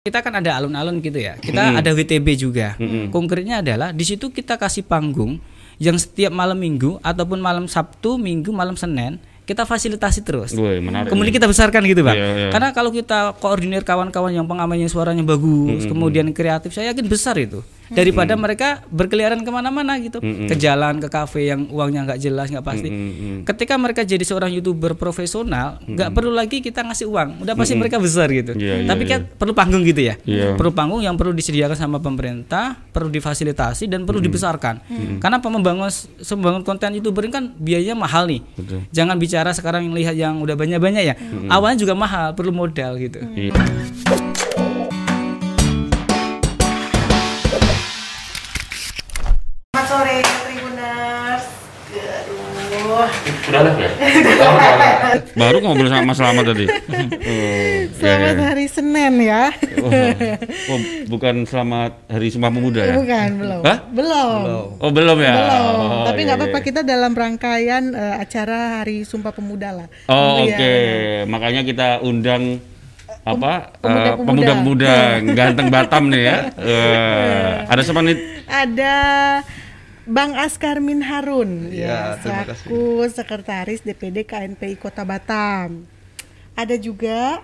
kita 0.00 0.24
kan 0.24 0.32
ada 0.32 0.56
alun-alun 0.56 0.96
gitu 1.04 1.20
ya. 1.20 1.36
Kita 1.36 1.60
Mm-mm. 1.60 1.80
ada 1.84 1.92
WTB 1.92 2.24
juga. 2.32 2.72
Mm-mm. 2.80 3.12
Konkretnya 3.12 3.60
adalah 3.60 3.92
di 3.92 4.00
situ 4.08 4.32
kita 4.32 4.56
kasih 4.56 4.80
panggung 4.88 5.36
yang 5.76 5.92
setiap 6.00 6.32
malam 6.32 6.56
Minggu 6.56 6.96
ataupun 7.04 7.36
malam 7.36 7.68
Sabtu, 7.68 8.16
Minggu, 8.16 8.48
malam 8.48 8.80
Senin 8.80 9.20
kita 9.44 9.68
fasilitasi 9.68 10.24
terus. 10.24 10.56
Menarik. 10.56 11.12
Kemudian 11.12 11.36
kita 11.36 11.44
besarkan 11.44 11.84
gitu, 11.84 12.00
Bang. 12.00 12.16
Iya, 12.16 12.28
iya. 12.32 12.48
Karena 12.48 12.72
kalau 12.72 12.88
kita 12.88 13.36
koordinir 13.44 13.84
kawan-kawan 13.84 14.32
yang 14.32 14.48
pengamannya 14.48 14.88
suaranya 14.88 15.20
bagus, 15.20 15.84
Mm-mm. 15.84 15.92
kemudian 15.92 16.32
kreatif, 16.32 16.72
saya 16.72 16.96
yakin 16.96 17.04
besar 17.04 17.36
itu. 17.36 17.60
Daripada 17.90 18.38
mereka 18.38 18.86
berkeliaran 18.88 19.42
ke 19.42 19.50
mana-mana 19.50 19.98
gitu, 19.98 20.22
Mm-mm. 20.22 20.46
ke 20.46 20.54
jalan, 20.54 21.02
ke 21.02 21.08
kafe 21.10 21.50
yang 21.50 21.66
uangnya 21.74 22.06
nggak 22.06 22.20
jelas, 22.22 22.46
nggak 22.48 22.62
pasti. 22.62 22.88
Mm-mm. 22.88 23.36
Ketika 23.42 23.74
mereka 23.74 24.06
jadi 24.06 24.22
seorang 24.22 24.54
youtuber 24.54 24.94
profesional, 24.94 25.82
nggak 25.84 26.14
perlu 26.14 26.30
lagi 26.30 26.62
kita 26.62 26.86
ngasih 26.86 27.10
uang, 27.10 27.42
udah 27.42 27.54
pasti 27.58 27.74
mereka 27.74 27.98
besar 27.98 28.30
gitu. 28.30 28.54
Iya, 28.54 28.86
iya, 28.86 28.88
Tapi 28.88 29.02
iya. 29.04 29.10
kan 29.10 29.20
perlu 29.26 29.52
panggung 29.52 29.82
gitu 29.82 30.00
ya. 30.06 30.14
Iya. 30.22 30.54
Perlu 30.54 30.70
panggung 30.70 31.02
yang 31.02 31.18
perlu 31.18 31.34
disediakan 31.34 31.74
sama 31.74 31.98
pemerintah, 31.98 32.78
perlu 32.94 33.10
difasilitasi 33.10 33.90
dan 33.90 34.06
perlu 34.06 34.22
dibesarkan. 34.22 34.86
Karena 35.18 35.42
membangun 35.42 35.90
membangun 36.22 36.62
konten 36.62 36.94
youtuber 36.94 37.26
ini 37.26 37.32
kan 37.34 37.44
biayanya 37.58 37.98
mahal 37.98 38.30
nih. 38.30 38.40
Betul. 38.54 38.86
Jangan 38.94 39.16
bicara 39.18 39.50
sekarang 39.50 39.90
yang 39.90 39.94
lihat 39.98 40.14
yang 40.14 40.34
udah 40.38 40.54
banyak-banyak 40.54 41.02
ya. 41.02 41.14
Awalnya 41.50 41.82
juga 41.82 41.98
mahal, 41.98 42.38
perlu 42.38 42.54
modal 42.54 42.96
gitu. 43.02 43.18
Iya. 43.34 43.52
Aduh. 53.50 53.60
Udah 53.60 53.62
lah 53.62 53.74
ya. 53.74 53.90
Baru 55.40 55.56
ngobrol 55.60 55.88
sama 55.88 56.02
Mas 56.06 56.16
Selamat 56.16 56.44
tadi. 56.46 56.66
Oh, 56.70 57.76
Selamat 57.98 58.22
ya, 58.22 58.30
ya. 58.32 58.44
hari 58.46 58.66
Senin 58.66 59.14
ya. 59.18 59.42
Oh, 59.80 59.90
oh, 60.70 60.78
bukan 61.08 61.34
selamat 61.42 61.92
Hari 62.06 62.28
Sumpah 62.30 62.50
Pemuda 62.50 62.82
ya? 62.84 62.94
Bukan, 62.96 63.28
belum. 63.36 63.60
Hah? 63.62 63.78
Belum. 63.90 64.38
Oh 64.78 64.90
belum 64.90 65.18
ya? 65.18 65.34
Belum. 65.34 65.74
Oh, 65.74 66.04
Tapi 66.06 66.20
iya, 66.20 66.26
nggak 66.26 66.38
apa-apa 66.38 66.58
iya. 66.58 66.66
kita 66.66 66.80
dalam 66.82 67.12
rangkaian 67.12 67.84
eh, 67.90 68.14
acara 68.16 68.58
Hari 68.80 69.02
Sumpah 69.02 69.32
Pemuda 69.32 69.68
lah. 69.74 69.86
Oh, 70.06 70.40
Iya. 70.40 70.54
Oke, 70.54 70.74
makanya 71.26 71.62
kita 71.62 71.88
undang 72.00 72.62
apa 73.20 73.74
pemuda-pemuda. 73.76 74.14
eh, 74.14 74.24
pemuda-pemuda 74.24 74.94
ganteng 75.38 75.68
Batam 75.68 76.04
nih 76.08 76.22
ya. 76.22 76.36
Eh, 76.56 77.48
ada 77.66 77.80
siapa 77.82 78.00
nih? 78.00 78.16
Ada 78.46 78.94
Bang 80.10 80.34
Askarmin 80.34 81.00
Harun 81.00 81.70
Iya, 81.70 81.86
ya, 81.86 82.18
terima 82.18 82.42
kasih. 82.44 82.66
selaku 82.66 82.82
sekretaris 83.08 83.80
DPD 83.80 84.26
KNPI 84.26 84.74
Kota 84.74 85.06
Batam. 85.06 85.86
Ada 86.52 86.74
juga 86.76 87.38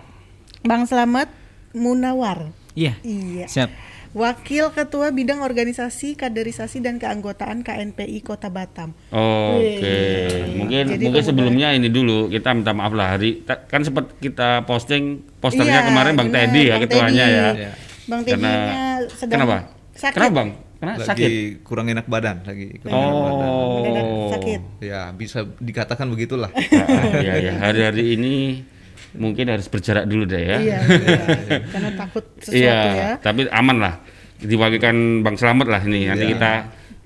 Bang 0.60 0.82
Slamet 0.82 1.30
Munawar. 1.70 2.50
Iya. 2.74 2.98
Iya. 3.00 3.46
Siap. 3.46 3.70
Wakil 4.10 4.72
Ketua 4.72 5.12
Bidang 5.12 5.44
Organisasi, 5.44 6.16
Kaderisasi 6.16 6.80
dan 6.80 6.96
Keanggotaan 6.96 7.60
KNPI 7.60 8.18
Kota 8.20 8.48
Batam. 8.48 8.96
Oke, 9.12 9.60
Wih. 9.78 10.56
mungkin 10.56 10.84
Jadi 10.88 11.04
mungkin 11.04 11.22
sebelumnya 11.22 11.68
ini 11.70 11.86
dulu 11.86 12.26
kita 12.26 12.50
minta 12.50 12.72
maaf 12.72 12.90
lah 12.90 13.14
hari 13.14 13.44
kan 13.44 13.84
sempat 13.84 14.16
kita 14.18 14.64
posting 14.64 15.20
posternya 15.36 15.84
Iya, 15.84 15.86
kemarin 15.86 16.12
Bang 16.16 16.32
Teddy 16.32 16.62
ya 16.64 16.74
Bang 16.74 16.82
ketuanya 16.82 17.24
Teddy. 17.24 17.36
ya. 17.36 17.48
Iya. 17.52 17.70
Bang 18.06 18.20
Teddy 18.24 18.32
Karena 18.34 18.54
sedang 19.12 19.38
kenapa? 19.38 19.56
Sakit. 19.96 20.14
Kenapa 20.14 20.34
Bang? 20.34 20.50
Karena 20.76 20.92
lagi 20.94 21.08
sakit. 21.08 21.30
kurang 21.64 21.86
enak 21.88 22.04
badan 22.04 22.36
lagi 22.44 22.76
kurang 22.78 23.00
enak 23.00 23.16
badan. 23.18 23.48
Oh. 23.48 24.28
sakit. 24.28 24.60
ya 24.84 25.00
bisa 25.10 25.38
dikatakan 25.56 26.04
begitulah 26.06 26.52
Nah, 26.52 27.16
Iya 27.24 27.34
ya, 27.40 27.52
hari-hari 27.58 28.12
ini 28.12 28.60
mungkin 29.16 29.48
harus 29.48 29.64
berjarak 29.66 30.04
dulu 30.04 30.28
deh 30.28 30.36
ya. 30.36 30.58
Iya, 30.60 30.78
iya. 31.08 31.20
karena 31.66 31.90
takut 31.96 32.24
sesuatu 32.36 32.60
Iya, 32.60 32.76
ya. 32.92 33.10
tapi 33.16 33.48
aman 33.48 33.76
lah. 33.80 33.94
Diwakilkan 34.36 35.24
Bang 35.24 35.40
Selamat 35.40 35.66
lah 35.66 35.80
ini. 35.80 36.04
Nanti 36.04 36.28
Iya. 36.28 36.32
kita 36.36 36.52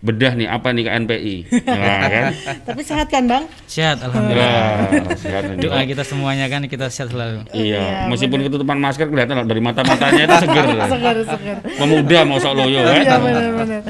bedah 0.01 0.33
nih 0.33 0.49
apa 0.49 0.73
nih 0.73 0.85
KNPI. 0.85 1.37
Nah, 1.71 2.05
kan? 2.05 2.25
Tapi 2.65 2.81
sehat 2.81 3.07
kan, 3.07 3.25
Bang? 3.25 3.45
Sehat 3.65 4.01
alhamdulillah. 4.01 4.89
Nih. 5.21 5.61
Doa 5.61 5.81
kita 5.85 6.03
semuanya 6.03 6.49
kan 6.49 6.65
kita 6.65 6.89
sehat 6.89 7.13
selalu. 7.13 7.45
Iya, 7.53 8.09
meskipun 8.09 8.41
ketutupan 8.43 8.77
masker 8.77 9.07
kelihatan 9.07 9.45
dari 9.45 9.61
mata-matanya 9.61 10.25
itu 10.25 10.37
seger. 10.41 10.65
Segar, 10.91 11.17
segar. 11.21 11.57
Pemuda 11.77 12.19
mau 12.25 12.37
sok 12.37 12.53
loyo 12.57 12.81
Iya, 12.81 13.05
kan. 13.07 13.19
benar-benar. 13.21 13.83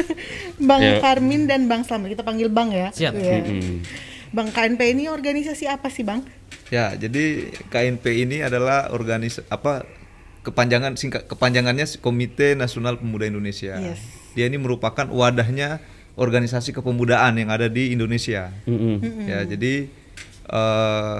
Bang 0.68 0.80
Iya. 0.80 0.98
Karmin 1.00 1.42
dan 1.44 1.66
Bang 1.66 1.82
Slamet, 1.82 2.14
kita 2.14 2.22
panggil 2.22 2.46
Bang 2.46 2.70
ya. 2.70 2.94
Siap. 2.94 3.12
Iya. 3.12 3.42
Mm-mm. 3.42 3.82
Bang 4.30 4.54
KNP 4.54 4.94
ini 4.94 5.10
organisasi 5.10 5.66
apa 5.66 5.90
sih, 5.90 6.02
Bang? 6.02 6.22
ya 6.70 6.94
jadi 6.94 7.50
KNP 7.66 8.06
ini 8.22 8.46
adalah 8.46 8.94
organis 8.94 9.42
apa 9.50 9.82
kepanjangan 10.40 10.94
singkat 10.94 11.26
kepanjangannya 11.26 11.82
Komite 11.98 12.54
Nasional 12.54 12.94
Pemuda 12.94 13.26
Indonesia 13.26 13.74
Yes. 13.74 13.98
Dia 14.34 14.46
ini 14.46 14.56
merupakan 14.56 15.06
wadahnya 15.10 15.82
organisasi 16.18 16.76
kepemudaan 16.76 17.38
yang 17.38 17.50
ada 17.50 17.66
di 17.70 17.94
Indonesia. 17.94 18.52
Mm-mm. 18.68 19.26
ya 19.26 19.40
jadi 19.46 19.88
eh, 20.50 21.16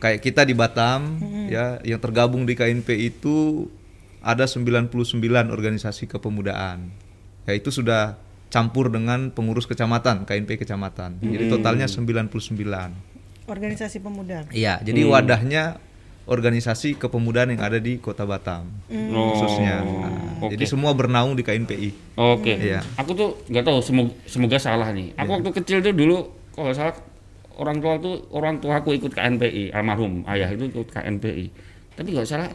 kayak 0.00 0.20
kita 0.20 0.42
di 0.44 0.54
Batam 0.56 1.20
ya 1.48 1.80
yang 1.84 2.00
tergabung 2.00 2.44
di 2.44 2.56
KNP 2.56 2.88
itu 3.14 3.68
ada 4.24 4.48
99 4.48 4.88
organisasi 5.52 6.08
kepemudaan. 6.08 6.88
Ya 7.44 7.52
itu 7.52 7.68
sudah 7.68 8.16
campur 8.48 8.88
dengan 8.88 9.34
pengurus 9.34 9.68
kecamatan 9.68 10.24
KNP 10.24 10.64
kecamatan. 10.64 11.20
Jadi 11.20 11.50
totalnya 11.52 11.84
99 11.84 12.32
Organisasi 13.44 14.00
pemuda. 14.00 14.48
Iya, 14.56 14.80
jadi 14.80 15.04
wadahnya 15.04 15.76
organisasi 16.24 16.96
kepemudaan 16.96 17.52
yang 17.52 17.62
ada 17.62 17.76
di 17.76 18.00
Kota 18.00 18.24
Batam 18.24 18.64
Oh, 19.12 19.36
khususnya. 19.36 19.84
Nah, 19.84 20.40
oke. 20.40 20.56
Jadi 20.56 20.64
semua 20.64 20.96
bernaung 20.96 21.36
di 21.36 21.44
KNPI. 21.44 22.16
Oke. 22.16 22.56
Iya. 22.56 22.80
Aku 22.96 23.12
tuh 23.12 23.44
nggak 23.46 23.64
tahu 23.64 23.78
semoga, 23.80 24.12
semoga 24.24 24.56
salah 24.56 24.88
nih. 24.90 25.12
Aku 25.14 25.30
waktu 25.30 25.50
kecil 25.52 25.78
tuh 25.80 25.92
dulu 25.92 26.16
kalau 26.50 26.72
salah 26.72 26.94
orang 27.54 27.78
tua 27.78 27.94
tuh 28.00 28.14
orang 28.32 28.58
tua 28.58 28.80
aku 28.80 28.96
ikut 28.96 29.12
KNPI 29.12 29.70
almarhum 29.70 30.24
ayah 30.26 30.48
itu 30.48 30.66
ikut 30.66 30.88
KNPI. 30.90 31.46
Tapi 31.94 32.08
nggak 32.10 32.26
salah 32.26 32.50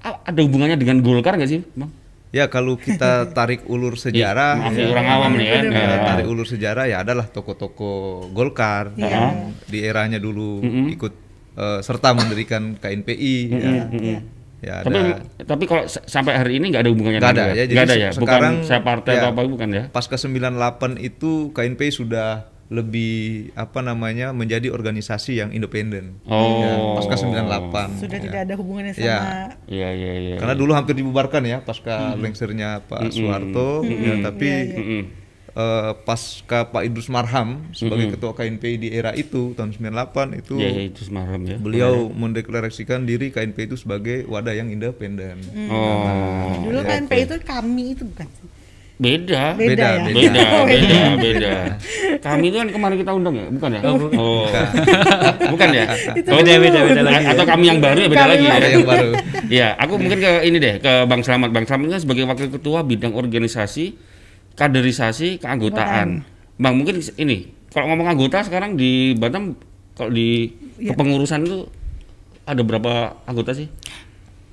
ada 0.00 0.40
hubungannya 0.44 0.76
dengan 0.76 1.00
Golkar 1.00 1.36
nggak 1.36 1.50
sih, 1.50 1.60
Bang? 1.76 1.92
Ya 2.30 2.46
kalau 2.46 2.78
kita 2.78 3.26
tarik 3.36 3.66
ulur 3.66 3.94
sejarah, 3.94 4.58
Maaf 4.58 4.74
ya, 4.74 4.86
ya, 4.86 4.88
orang 4.90 5.06
awam 5.08 5.30
nih 5.34 5.46
ya, 5.46 5.58
Nah, 5.66 5.98
tarik 6.14 6.26
ulur 6.30 6.46
sejarah 6.46 6.84
ya 6.86 7.02
adalah 7.02 7.26
tokoh-tokoh 7.26 8.30
Golkar 8.30 8.94
Iya. 8.94 9.06
yang 9.08 9.24
di 9.66 9.78
eranya 9.82 10.18
dulu 10.22 10.62
ikut 10.88 11.29
eh, 11.52 11.80
serta 11.80 12.12
mendirikan 12.12 12.74
KNPI. 12.74 13.34
ya. 13.50 14.20
Ya, 14.60 14.84
Tapi 14.84 14.92
ada 14.92 15.24
tapi 15.40 15.64
kalau 15.64 15.88
s- 15.88 16.04
sampai 16.04 16.36
hari 16.36 16.60
ini 16.60 16.68
nggak 16.68 16.84
ada 16.84 16.92
hubungannya 16.92 17.16
Nggak 17.16 17.32
dengan 17.32 17.48
ada, 17.48 17.56
ya. 17.56 17.64
Jadi 17.64 17.72
Nggak 17.72 17.86
ada 17.86 17.96
ya. 17.96 18.10
sekarang, 18.12 18.52
bukan 18.52 18.68
saya 18.68 18.80
partai 18.84 19.10
ya. 19.10 19.18
atau 19.18 19.28
apa 19.32 19.40
bukan 19.46 19.68
ya? 19.70 19.84
pasca 19.88 20.16
98 20.16 20.52
itu 21.00 21.30
KNPI 21.50 21.90
sudah 21.90 22.28
lebih 22.70 23.14
apa 23.52 23.80
namanya 23.80 24.30
menjadi 24.30 24.68
organisasi 24.68 25.32
yang 25.34 25.50
independen. 25.50 26.20
Oh. 26.22 26.60
Ya, 26.60 26.70
pasca 26.94 27.16
98. 27.16 27.98
Sudah 27.98 28.14
ya. 28.14 28.22
tidak 28.22 28.40
ada 28.44 28.54
hubungannya 28.54 28.92
sama 28.92 29.02
Ya. 29.02 29.18
Iya 29.66 29.88
iya 29.90 30.12
iya. 30.20 30.36
Karena 30.36 30.54
dulu 30.54 30.70
hampir 30.70 30.94
dibubarkan 30.94 31.42
ya 31.42 31.58
pasca 31.60 32.12
lengsernya 32.14 32.84
Pak 32.84 33.10
Soeharto, 33.10 33.80
ya, 33.82 34.22
tapi 34.22 34.48
Mm-mm. 34.70 35.02
Eh, 35.52 35.92
pasca 36.00 36.66
Pak 36.66 36.82
Idrus 36.82 37.06
Marham 37.06 37.68
sebagai 37.70 38.12
ketua 38.12 38.32
KNPI 38.32 38.74
di 38.76 38.88
era 38.90 39.10
itu 39.12 39.52
tahun 39.52 39.72
98 39.72 40.40
itu 40.40 40.54
Iya 40.56 40.68
iya, 40.68 40.82
itu 40.86 41.00
semalam 41.02 41.40
ya. 41.42 41.56
beliau 41.56 42.08
mendeklarasikan 42.08 43.02
diri 43.02 43.28
KNPI 43.28 43.64
itu 43.66 43.76
sebagai 43.76 44.24
wadah 44.24 44.52
yang 44.52 44.68
independen. 44.68 45.40
Oh. 45.66 46.54
Dulu 46.60 46.78
Iya, 46.80 46.88
KNP 46.88 47.12
itu 47.24 47.34
kami 47.40 47.94
itu 47.94 48.02
bukan 48.04 48.26
sih? 48.30 48.48
Beda. 49.00 49.56
Beda, 49.56 49.96
ya? 49.96 50.12
Beda, 50.12 50.40
Oh, 50.52 50.64
beda, 50.68 51.00
beda. 51.24 51.52
Kami 52.20 52.52
itu 52.52 52.56
kan 52.60 52.68
kemarin 52.68 52.96
kita 53.00 53.12
undang 53.16 53.32
ya, 53.32 53.46
bukan 53.48 53.70
ya? 53.72 53.80
Oh, 53.88 53.96
bukan 53.96 55.68
ya? 55.72 55.84
Oh, 55.88 56.36
Beda, 56.36 56.52
beda, 56.60 56.78
beda 56.84 57.00
lagi. 57.00 57.24
Atau 57.32 57.44
kami 57.48 57.64
yang 57.64 57.80
baru 57.80 57.96
ya 57.96 58.08
beda 58.12 58.20
Kami 58.20 58.30
lagi 58.36 58.44
ya? 58.44 58.56
Yang 58.68 58.84
baru. 58.84 59.10
Ya, 59.48 59.68
aku 59.80 59.96
mungkin 59.96 60.20
ke 60.20 60.30
ini 60.44 60.60
deh, 60.60 60.74
ke 60.84 60.92
Bang 61.08 61.24
Slamet. 61.24 61.48
Bang 61.48 61.64
Slamet 61.64 61.96
kan 61.96 62.00
sebagai 62.04 62.28
wakil 62.28 62.52
ketua 62.52 62.84
bidang 62.84 63.16
organisasi, 63.16 63.96
kaderisasi, 64.60 65.40
keanggotaan. 65.40 66.20
Bang, 66.60 66.76
mungkin 66.76 67.00
ini, 67.16 67.48
kalau 67.72 67.88
ngomong 67.88 68.12
anggota 68.12 68.44
sekarang 68.44 68.76
di 68.76 69.16
Batam, 69.16 69.56
kalau 69.96 70.12
di 70.12 70.52
kepengurusan 70.76 71.48
itu 71.48 71.64
ada 72.44 72.60
berapa 72.60 73.16
anggota 73.24 73.56
sih? 73.56 73.72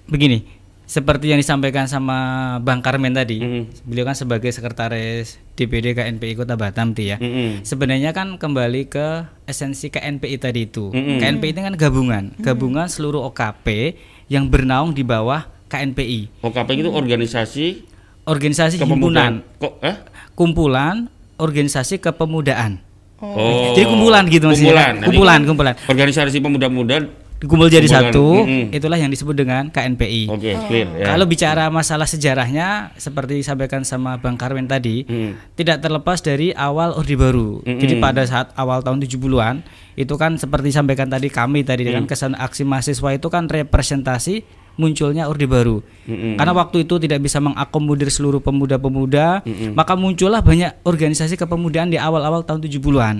Begini, 0.07 0.47
seperti 0.87 1.35
yang 1.35 1.43
disampaikan 1.43 1.83
sama 1.91 2.15
Bang 2.63 2.79
Karmen 2.79 3.11
tadi, 3.11 3.43
Mm-mm. 3.43 3.83
beliau 3.83 4.07
kan 4.07 4.15
sebagai 4.15 4.47
sekretaris 4.55 5.35
DPD 5.59 5.91
KNPI 5.91 6.39
Kota 6.39 6.55
Batam 6.55 6.95
tuh 6.95 7.11
ya. 7.11 7.19
Mm-mm. 7.19 7.67
Sebenarnya 7.67 8.15
kan 8.15 8.39
kembali 8.39 8.87
ke 8.87 9.27
esensi 9.43 9.91
KNPI 9.91 10.39
tadi 10.39 10.63
itu. 10.63 10.95
Mm-mm. 10.95 11.19
KNPI 11.19 11.51
itu 11.51 11.59
kan 11.59 11.75
gabungan, 11.75 12.23
gabungan 12.39 12.87
seluruh 12.87 13.27
OKP 13.27 13.99
yang 14.31 14.47
bernaung 14.47 14.95
di 14.95 15.03
bawah 15.03 15.43
KNPI. 15.67 16.39
OKP 16.39 16.69
itu 16.79 16.87
organisasi 16.95 17.83
Organisasi 18.27 18.75
himpunan, 18.75 19.39
Kok 19.55 19.73
eh? 19.79 19.95
kumpulan 20.35 21.07
organisasi 21.39 22.03
kepemudaan. 22.03 22.83
Oh. 23.23 23.73
Jadi 23.73 23.87
kumpulan 23.87 24.27
gitu 24.27 24.45
maksudnya. 24.51 24.67
Kumpulan. 24.75 24.93
Kumpulan, 25.01 25.39
kumpulan. 25.47 25.73
Organisasi 25.87 26.37
pemuda-pemuda 26.43 26.95
dikumpul 27.37 27.69
jadi 27.69 27.85
Kumpulan, 27.85 28.09
satu, 28.09 28.27
mm-mm. 28.49 28.73
itulah 28.73 28.97
yang 28.97 29.13
disebut 29.13 29.37
dengan 29.37 29.69
KNPI. 29.69 30.25
Oke, 30.33 30.57
clear 30.65 30.89
ya. 30.97 31.05
Kalau 31.13 31.29
bicara 31.29 31.69
masalah 31.69 32.09
sejarahnya 32.09 32.97
seperti 32.97 33.37
disampaikan 33.37 33.85
sama 33.85 34.17
Bang 34.17 34.41
Karwen 34.41 34.65
tadi, 34.65 35.05
Hmm. 35.05 35.37
tidak 35.53 35.85
terlepas 35.85 36.17
dari 36.25 36.49
awal 36.57 36.97
Orde 36.97 37.13
Baru. 37.13 37.61
Jadi 37.61 38.01
pada 38.01 38.25
saat 38.25 38.49
awal 38.57 38.81
tahun 38.81 39.05
70-an 39.05 39.61
itu 39.93 40.13
kan 40.17 40.41
seperti 40.41 40.73
disampaikan 40.73 41.13
tadi 41.13 41.29
kami 41.29 41.61
tadi 41.61 41.85
dengan 41.85 42.09
kesan 42.09 42.33
aksi 42.33 42.65
mahasiswa 42.65 43.09
itu 43.13 43.27
kan 43.29 43.45
representasi 43.45 44.41
munculnya 44.77 45.27
Orde 45.27 45.49
Baru. 45.49 45.83
Karena 46.07 46.53
waktu 46.55 46.87
itu 46.87 46.95
tidak 47.01 47.19
bisa 47.25 47.41
mengakomodir 47.43 48.07
seluruh 48.07 48.39
pemuda-pemuda, 48.39 49.43
maka 49.75 49.93
muncullah 49.97 50.39
banyak 50.39 50.85
organisasi 50.85 51.35
kepemudaan 51.35 51.91
di 51.91 51.99
awal-awal 51.99 52.45
tahun 52.45 52.63
70-an. 52.63 53.15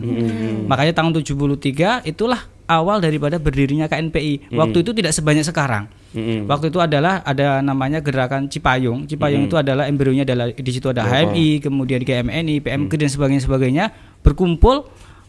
Makanya 0.69 0.93
tahun 0.95 1.11
73 1.17 2.07
itulah 2.07 2.47
awal 2.67 2.99
daripada 2.99 3.39
berdirinya 3.39 3.87
KNPI. 3.87 4.53
Waktu 4.53 4.77
itu 4.83 4.91
tidak 4.93 5.15
sebanyak 5.15 5.47
sekarang. 5.47 5.87
Mm-mm. 6.11 6.47
Waktu 6.47 6.71
itu 6.71 6.79
adalah 6.79 7.23
ada 7.23 7.63
namanya 7.63 8.03
gerakan 8.03 8.47
Cipayung. 8.51 9.07
Cipayung 9.07 9.47
itu 9.47 9.55
adalah 9.55 9.87
embrionya 9.87 10.23
adalah 10.27 10.51
di 10.51 10.71
situ 10.71 10.91
ada 10.91 11.03
HMI, 11.07 11.63
kemudian 11.63 12.03
GMNI, 12.03 12.63
PMK 12.63 12.91
dan 12.95 13.09
sebagainya 13.09 13.43
sebagainya 13.43 13.85
berkumpul. 14.23 14.87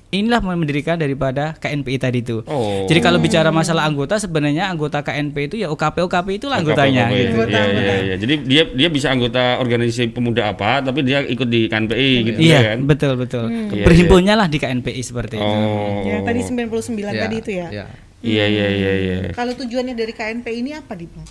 Inilah 0.09 0.41
mendirikan 0.41 0.97
daripada 0.97 1.53
KNPI 1.61 1.97
tadi 2.01 2.25
itu. 2.25 2.41
Oh. 2.49 2.89
Jadi 2.89 2.97
kalau 3.05 3.21
bicara 3.21 3.53
masalah 3.53 3.85
anggota 3.85 4.17
sebenarnya 4.17 4.73
anggota 4.73 5.05
KNPI 5.05 5.45
itu 5.53 5.57
ya 5.61 5.69
UKP 5.69 6.01
UKP 6.01 6.41
itulah 6.41 6.65
anggotanya. 6.65 7.13
Apa-apa, 7.13 7.21
gitu. 7.21 7.37
Iya, 7.45 7.63
iya, 7.69 7.95
iya. 8.01 8.15
Jadi 8.17 8.35
dia 8.49 8.63
dia 8.73 8.89
bisa 8.89 9.13
anggota 9.13 9.61
organisasi 9.61 10.17
pemuda 10.17 10.49
apa, 10.49 10.81
tapi 10.81 11.05
dia 11.05 11.21
ikut 11.21 11.45
di 11.45 11.69
KNPI 11.69 12.11
gitu 12.25 12.39
Iya, 12.41 12.57
ya 12.57 12.61
kan. 12.73 12.79
betul 12.89 13.13
betul. 13.21 13.45
Iya, 13.53 13.85
Berhimpunnya 13.85 14.33
lah 14.33 14.49
di 14.49 14.57
KNPI 14.57 15.03
seperti 15.05 15.37
itu. 15.37 15.45
Oh. 15.45 16.01
Yang 16.09 16.25
tadi 16.25 16.41
99 16.41 17.13
Ya, 17.13 17.21
tadi 17.21 17.37
itu 17.37 17.51
ya. 17.53 17.69
ya. 17.69 17.85
Iya 18.19 18.45
iya 18.49 18.67
iya 18.73 18.93
iya. 18.97 19.17
Kalau 19.37 19.53
tujuannya 19.55 19.93
dari 19.93 20.17
KNP 20.17 20.47
ini 20.51 20.73
apa, 20.73 20.97
Di 20.97 21.05
Bang? 21.05 21.29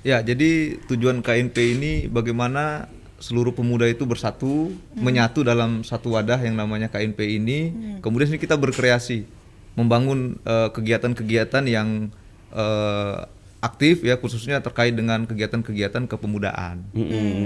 Ya, 0.00 0.20
jadi 0.20 0.76
tujuan 0.92 1.24
KNP 1.24 1.56
ini 1.56 1.92
bagaimana 2.04 2.84
seluruh 3.20 3.52
pemuda 3.52 3.84
itu 3.84 4.08
bersatu, 4.08 4.72
menyatu 4.96 5.44
dalam 5.44 5.84
satu 5.84 6.16
wadah 6.16 6.40
yang 6.40 6.56
namanya 6.56 6.88
KNP 6.88 7.20
ini. 7.36 7.58
Kemudian 8.00 8.32
sini 8.32 8.40
kita 8.40 8.56
berkreasi, 8.56 9.28
membangun 9.76 10.40
eh, 10.42 10.68
kegiatan-kegiatan 10.72 11.64
yang 11.68 12.08
eh, 12.56 13.18
aktif 13.60 14.02
ya, 14.02 14.16
khususnya 14.16 14.64
terkait 14.64 14.96
dengan 14.96 15.28
kegiatan-kegiatan 15.28 16.08
kepemudaan. 16.08 16.88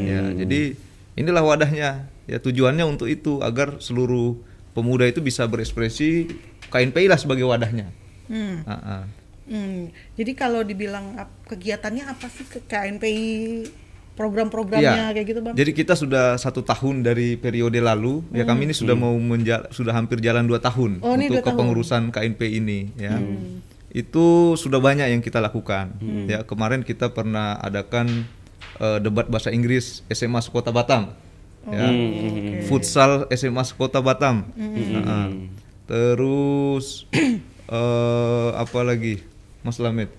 Ya, 0.06 0.22
jadi 0.46 0.78
inilah 1.18 1.42
wadahnya. 1.42 2.06
Ya, 2.24 2.38
tujuannya 2.40 2.86
untuk 2.88 3.10
itu 3.10 3.42
agar 3.44 3.82
seluruh 3.84 4.38
pemuda 4.72 5.04
itu 5.04 5.20
bisa 5.20 5.44
berekspresi 5.44 6.30
KNPI 6.72 7.10
lah 7.10 7.18
sebagai 7.18 7.44
wadahnya. 7.44 7.90
Hmm. 8.30 8.64
Ah, 8.64 8.72
ah. 8.80 9.02
Hmm. 9.44 9.92
Jadi 10.16 10.32
kalau 10.32 10.64
dibilang 10.64 11.18
kegiatannya 11.44 12.08
apa 12.08 12.26
sih 12.32 12.48
ke 12.48 12.64
KNPI 12.64 13.28
program-programnya 14.14 15.10
Iya. 15.10 15.12
kayak 15.12 15.26
gitu, 15.26 15.40
Bang? 15.40 15.54
Jadi 15.54 15.70
kita 15.72 15.94
sudah 15.94 16.34
satu 16.34 16.62
tahun 16.62 17.02
dari 17.02 17.34
periode 17.34 17.76
lalu, 17.76 18.22
ya 18.30 18.42
kami 18.42 18.64
ini 18.64 18.72
sudah 18.72 18.94
mau 18.94 19.10
menja- 19.12 19.66
sudah 19.68 19.90
hampir 19.90 20.18
jalan 20.18 20.44
dua 20.44 20.58
tahun 20.58 20.98
Oh, 21.00 21.12
untuk 21.12 21.38
tahun. 21.38 21.46
kepengurusan 21.48 22.02
KNP 22.08 22.40
ini, 22.54 22.94
ya. 22.96 23.18
Itu 23.90 24.24
sudah 24.54 24.78
banyak 24.78 25.06
yang 25.08 25.20
kita 25.20 25.38
lakukan. 25.38 25.98
Ya 26.24 26.42
kemarin 26.42 26.80
kita 26.80 27.10
pernah 27.10 27.54
adakan 27.56 28.26
eh, 28.76 28.98
debat 28.98 29.26
bahasa 29.26 29.48
Inggris 29.48 30.02
SMA 30.08 30.38
Sekota 30.40 30.70
Batam, 30.70 31.14
ya. 31.64 31.86
Futsal 32.64 33.30
SMA 33.30 33.62
Sekota 33.62 33.98
Batam. 33.98 34.50
Nah, 34.56 35.30
terus 35.84 37.06
eh, 37.70 38.50
apa 38.52 38.80
lagi, 38.80 39.22
Mas 39.60 39.78
Lamet? 39.78 40.10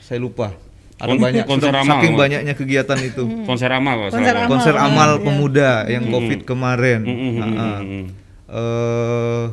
Saya 0.00 0.18
lupa. 0.18 0.52
Ada 0.96 1.08
Kon- 1.08 1.20
banyak. 1.20 1.44
konser 1.44 1.68
sudah- 1.68 1.82
amal, 1.82 1.92
saking 1.94 2.14
banyaknya 2.14 2.54
kegiatan 2.54 2.98
itu 3.00 3.22
Konser 3.44 3.68
amal 3.68 3.94
kalau 3.98 4.12
Konser 4.12 4.32
amal. 4.34 4.48
konser 4.48 4.74
ya, 4.74 4.80
amal 4.82 5.10
iya. 5.12 5.22
pemuda 5.22 5.70
yang 5.86 6.04
covid 6.06 6.40
kemarin 6.42 7.00
Mm-mm, 7.02 7.32
Nah, 7.34 7.46
ah. 7.46 7.78
mm-mm. 7.78 8.04
Eh, 8.48 9.44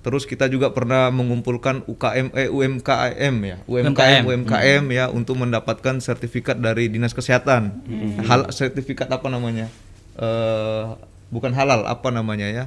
terus 0.00 0.22
kita 0.22 0.46
juga 0.46 0.70
pernah 0.70 1.10
mengumpulkan 1.10 1.82
UKM 1.84 2.30
eh 2.32 2.46
UMKM 2.46 3.34
ya 3.42 3.56
UMKM 3.64 3.90
UMKM. 3.90 4.22
UMKM 4.24 4.84
ya 4.88 5.04
untuk 5.08 5.34
mendapatkan 5.34 5.98
sertifikat 5.98 6.54
dari 6.56 6.86
dinas 6.86 7.10
kesehatan 7.10 7.82
hal 8.22 8.48
sertifikat 8.50 9.08
apa 9.08 9.26
namanya 9.26 9.66
Eh, 10.14 10.84
bukan 11.28 11.52
halal 11.52 11.84
apa 11.84 12.08
namanya 12.08 12.46
ya 12.46 12.64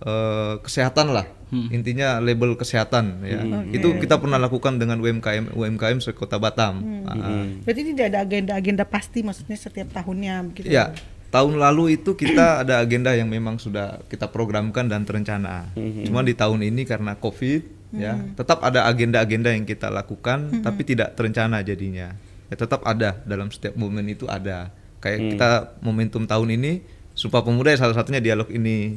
Eh, 0.00 0.54
kesehatan 0.64 1.12
lah. 1.12 1.28
Intinya 1.50 2.22
label 2.22 2.56
kesehatan 2.56 3.20
ya. 3.26 3.42
Itu 3.68 4.00
kita 4.00 4.16
pernah 4.16 4.40
lakukan 4.40 4.80
dengan 4.80 4.96
UMKM 4.96 5.52
UMKM 5.52 5.98
sekota 6.00 6.40
Batam. 6.40 7.04
Ah, 7.04 7.12
ah. 7.12 7.44
Berarti 7.66 7.92
tidak 7.92 8.06
ada 8.14 8.24
agenda-agenda 8.24 8.88
pasti 8.88 9.20
maksudnya 9.20 9.60
setiap 9.60 9.92
tahunnya 9.92 10.46
begitu. 10.46 10.72
Ya, 10.72 10.94
tahun 11.28 11.60
lalu 11.60 12.00
itu 12.00 12.16
kita 12.16 12.46
ada 12.64 12.80
agenda 12.80 13.12
yang 13.12 13.28
memang 13.28 13.60
sudah 13.60 14.00
kita 14.08 14.32
programkan 14.32 14.88
dan 14.88 15.04
terencana. 15.04 15.68
Cuma 15.76 16.24
di 16.24 16.32
tahun 16.32 16.64
ini 16.64 16.88
karena 16.88 17.18
Covid, 17.18 17.92
ya, 17.92 18.16
tetap 18.40 18.64
ada 18.64 18.88
agenda-agenda 18.88 19.52
yang 19.52 19.68
kita 19.68 19.92
lakukan, 19.92 20.64
tapi 20.64 20.86
tidak 20.86 21.12
terencana 21.18 21.60
jadinya. 21.60 22.14
Ya, 22.48 22.56
tetap 22.56 22.86
ada 22.88 23.20
dalam 23.28 23.52
setiap 23.52 23.76
momen 23.76 24.08
itu 24.08 24.24
ada. 24.30 24.72
Kayak 25.02 25.18
kita 25.36 25.50
momentum 25.84 26.24
tahun 26.24 26.56
ini, 26.56 26.99
Sumpah 27.20 27.44
Pemuda 27.44 27.76
ya 27.76 27.84
salah 27.84 27.92
satunya 27.92 28.24
dialog 28.24 28.48
ini. 28.48 28.96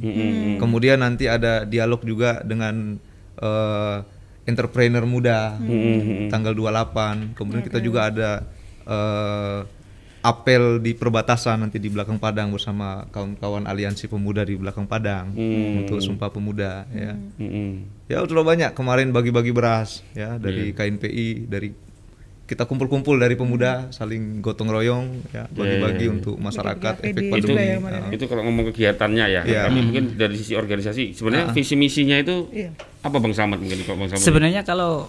Kemudian 0.56 1.04
nanti 1.04 1.28
ada 1.28 1.68
dialog 1.68 2.00
juga 2.00 2.40
dengan 2.40 2.96
eh, 3.36 3.96
entrepreneur 4.48 5.04
muda. 5.04 5.60
Tanggal 6.32 6.56
28. 6.56 7.36
Kemudian 7.36 7.60
kita 7.60 7.84
juga 7.84 8.08
ada 8.08 8.30
eh, 8.88 9.60
apel 10.24 10.80
di 10.80 10.96
perbatasan 10.96 11.68
nanti 11.68 11.76
di 11.76 11.92
belakang 11.92 12.16
Padang 12.16 12.48
bersama 12.48 13.04
kawan-kawan 13.12 13.68
aliansi 13.68 14.08
pemuda 14.08 14.40
di 14.40 14.56
belakang 14.56 14.88
Padang. 14.88 15.36
Untuk 15.84 16.00
Sumpah 16.00 16.32
Pemuda 16.32 16.88
ya. 16.96 17.12
Mm-mm. 17.36 18.08
Ya 18.08 18.24
sudah 18.24 18.40
banyak 18.40 18.72
kemarin 18.72 19.12
bagi-bagi 19.12 19.52
beras 19.52 20.00
ya 20.16 20.40
dari 20.40 20.72
KNPI 20.72 21.44
dari 21.44 21.76
kita 22.44 22.64
kumpul-kumpul 22.64 23.16
dari 23.16 23.34
pemuda 23.34 23.88
saling 23.88 24.38
gotong 24.38 24.68
royong 24.68 25.24
ya 25.30 25.48
bagi-bagi 25.48 26.12
untuk 26.12 26.36
masyarakat 26.36 27.00
Bagi-bagi 27.00 27.08
efek 27.08 27.24
pandemi. 27.32 27.56
ya, 27.56 27.76
Ya. 27.80 28.00
Itu 28.12 28.24
kalau 28.28 28.42
ngomong 28.44 28.64
kegiatannya 28.68 29.24
ya, 29.26 29.42
Iya. 29.42 29.60
tapi 29.64 29.80
mungkin 29.80 30.04
dari 30.14 30.36
sisi 30.36 30.52
organisasi 30.52 31.12
sebenarnya 31.12 31.50
visi 31.50 31.72
misinya 31.72 32.14
itu 32.14 32.48
Iya. 32.50 32.76
apa 33.00 33.16
Bang 33.16 33.32
Samad 33.32 33.58
mungkin 33.58 33.80
kalau 33.82 33.96
Bang 33.96 34.12
Samad? 34.12 34.20
Sebenarnya 34.20 34.60
kalau 34.60 35.08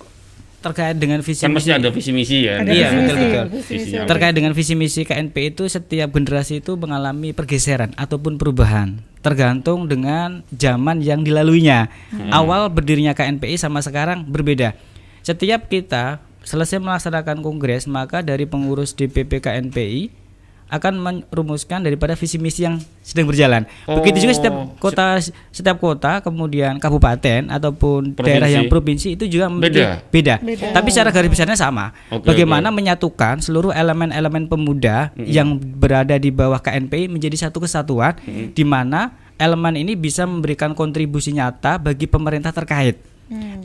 terkait 0.62 0.96
dengan 0.96 1.22
visi 1.22 1.44
kan 1.44 1.52
misi 1.52 1.70
ada 1.70 1.92
visi 1.92 2.10
misi 2.10 2.38
ya. 2.42 2.58
Ada 2.58 2.72
Iya, 2.72 2.88
visi 2.88 2.96
betul, 2.98 3.16
misi, 3.16 3.28
betul. 3.28 3.46
visi 3.46 3.54
misi. 3.54 3.74
Visinya. 3.86 4.08
terkait 4.08 4.34
dengan 4.34 4.52
visi 4.52 4.74
misi 4.74 5.02
KNP 5.04 5.36
itu 5.52 5.64
setiap 5.68 6.10
generasi 6.10 6.54
itu 6.58 6.74
mengalami 6.74 7.30
pergeseran 7.32 7.92
ataupun 7.94 8.40
perubahan 8.40 8.96
tergantung 9.20 9.86
dengan 9.86 10.42
zaman 10.50 11.02
yang 11.02 11.20
dilaluinya. 11.20 11.92
Awal 12.32 12.70
berdirinya 12.70 13.12
KNPI 13.12 13.58
sama 13.58 13.82
sekarang 13.82 14.24
berbeda. 14.24 14.74
Setiap 15.20 15.66
kita 15.66 16.22
selesai 16.46 16.78
melaksanakan 16.78 17.42
kongres, 17.42 17.90
maka 17.90 18.22
dari 18.22 18.46
pengurus 18.46 18.94
DPP 18.94 19.42
KNPI 19.42 20.24
akan 20.66 20.98
merumuskan 21.30 21.86
daripada 21.86 22.18
visi 22.18 22.42
misi 22.42 22.66
yang 22.66 22.82
sedang 23.06 23.30
berjalan. 23.30 23.70
Begitu 23.86 24.26
juga 24.26 24.34
setiap 24.34 24.54
Oh, 24.56 24.66
kota 24.82 25.22
setiap 25.54 25.78
kota 25.78 26.26
kemudian 26.26 26.82
kabupaten 26.82 27.54
ataupun 27.54 28.18
daerah 28.18 28.50
yang 28.50 28.66
provinsi 28.66 29.14
itu 29.14 29.30
juga 29.30 29.46
memiliki- 29.46 29.86
Beda. 30.10 30.42
beda. 30.42 30.74
Tapi 30.74 30.88
secara 30.90 31.14
garis 31.14 31.30
besarnya 31.30 31.54
sama. 31.54 31.94
Oke, 32.10 32.34
Bagaimana 32.34 32.74
menyatukan 32.74 33.46
seluruh 33.46 33.70
elemen-elemen 33.72 34.50
pemuda 34.50 35.14
yang 35.22 35.54
berada 35.54 36.18
di 36.18 36.34
bawah 36.34 36.58
KNPI 36.58 37.14
menjadi 37.14 37.46
satu 37.46 37.62
kesatuan 37.62 38.18
di 38.26 38.66
mana 38.66 39.14
elemen 39.38 39.78
ini 39.78 39.94
bisa 39.94 40.26
memberikan 40.26 40.74
kontribusi 40.74 41.30
nyata 41.30 41.78
bagi 41.78 42.10
pemerintah 42.10 42.50
terkait. 42.50 42.98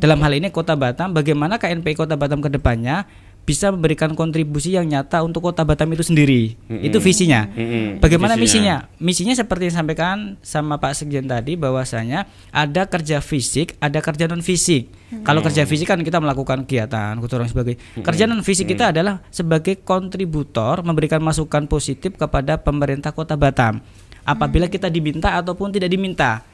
Dalam 0.01 0.19
hal 0.25 0.33
ini 0.41 0.49
Kota 0.49 0.73
Batam 0.73 1.13
bagaimana 1.13 1.61
KNPI 1.61 1.93
Kota 1.93 2.17
Batam 2.17 2.41
ke 2.41 2.49
depannya 2.49 3.05
bisa 3.41 3.73
memberikan 3.73 4.15
kontribusi 4.15 4.79
yang 4.79 4.87
nyata 4.87 5.27
untuk 5.27 5.43
Kota 5.43 5.67
Batam 5.67 5.91
itu 5.91 6.07
sendiri. 6.07 6.55
Itu 6.71 7.03
visinya. 7.03 7.51
Mm-mm. 7.51 7.99
Bagaimana 7.99 8.39
Visinya. 8.39 8.87
misinya? 8.87 9.03
Misinya 9.03 9.35
seperti 9.35 9.67
yang 9.67 9.73
disampaikan 9.75 10.17
sama 10.45 10.79
Pak 10.79 10.95
Sekjen 10.95 11.27
tadi 11.27 11.59
bahwasanya 11.59 12.31
ada 12.55 12.87
kerja 12.87 13.19
fisik, 13.19 13.75
ada 13.83 13.99
kerja 13.99 14.31
non 14.31 14.45
fisik. 14.45 14.93
Kalau 15.27 15.43
kerja 15.43 15.67
fisik 15.67 15.91
kan 15.91 15.99
kita 16.05 16.23
melakukan 16.23 16.63
kegiatan, 16.63 17.19
gotong 17.19 17.43
royong 17.43 17.51
sebagainya. 17.51 17.81
Kerja 18.07 18.25
non 18.31 18.45
fisik 18.47 18.71
kita 18.71 18.95
adalah 18.95 19.19
sebagai 19.35 19.83
kontributor 19.83 20.87
memberikan 20.87 21.19
masukan 21.19 21.67
positif 21.67 22.15
kepada 22.15 22.61
pemerintah 22.61 23.11
Kota 23.11 23.35
Batam. 23.35 23.83
Apabila 24.23 24.71
kita 24.71 24.87
diminta 24.87 25.35
ataupun 25.35 25.75
tidak 25.75 25.91
diminta. 25.91 26.45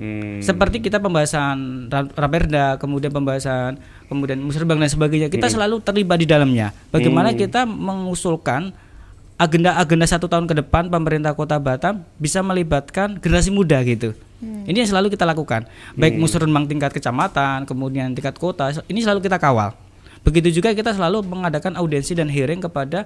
Hmm. 0.00 0.40
Seperti 0.40 0.80
kita 0.80 0.96
pembahasan 0.96 1.86
Ra- 1.92 2.08
Raperda, 2.16 2.80
kemudian 2.80 3.12
pembahasan 3.12 3.76
kemudian 4.08 4.40
musrebang 4.40 4.80
dan 4.80 4.88
sebagainya, 4.88 5.28
kita 5.28 5.52
selalu 5.52 5.84
terlibat 5.84 6.16
di 6.16 6.24
dalamnya. 6.24 6.72
Bagaimana 6.88 7.36
kita 7.36 7.68
mengusulkan 7.68 8.72
agenda-agenda 9.36 10.08
satu 10.08 10.24
tahun 10.24 10.48
ke 10.48 10.64
depan 10.64 10.88
pemerintah 10.88 11.36
Kota 11.36 11.60
Batam 11.60 12.00
bisa 12.16 12.40
melibatkan 12.40 13.20
generasi 13.20 13.52
muda 13.52 13.76
gitu. 13.84 14.16
Ini 14.40 14.72
yang 14.72 14.88
selalu 14.88 15.12
kita 15.12 15.28
lakukan, 15.28 15.68
baik 16.00 16.16
musrenbang 16.16 16.64
tingkat 16.64 16.96
kecamatan, 16.96 17.68
kemudian 17.68 18.16
tingkat 18.16 18.40
kota, 18.40 18.72
ini 18.88 19.04
selalu 19.04 19.20
kita 19.20 19.36
kawal. 19.36 19.76
Begitu 20.24 20.60
juga 20.60 20.72
kita 20.72 20.96
selalu 20.96 21.20
mengadakan 21.28 21.76
audiensi 21.76 22.16
dan 22.16 22.32
hearing 22.32 22.64
kepada 22.64 23.04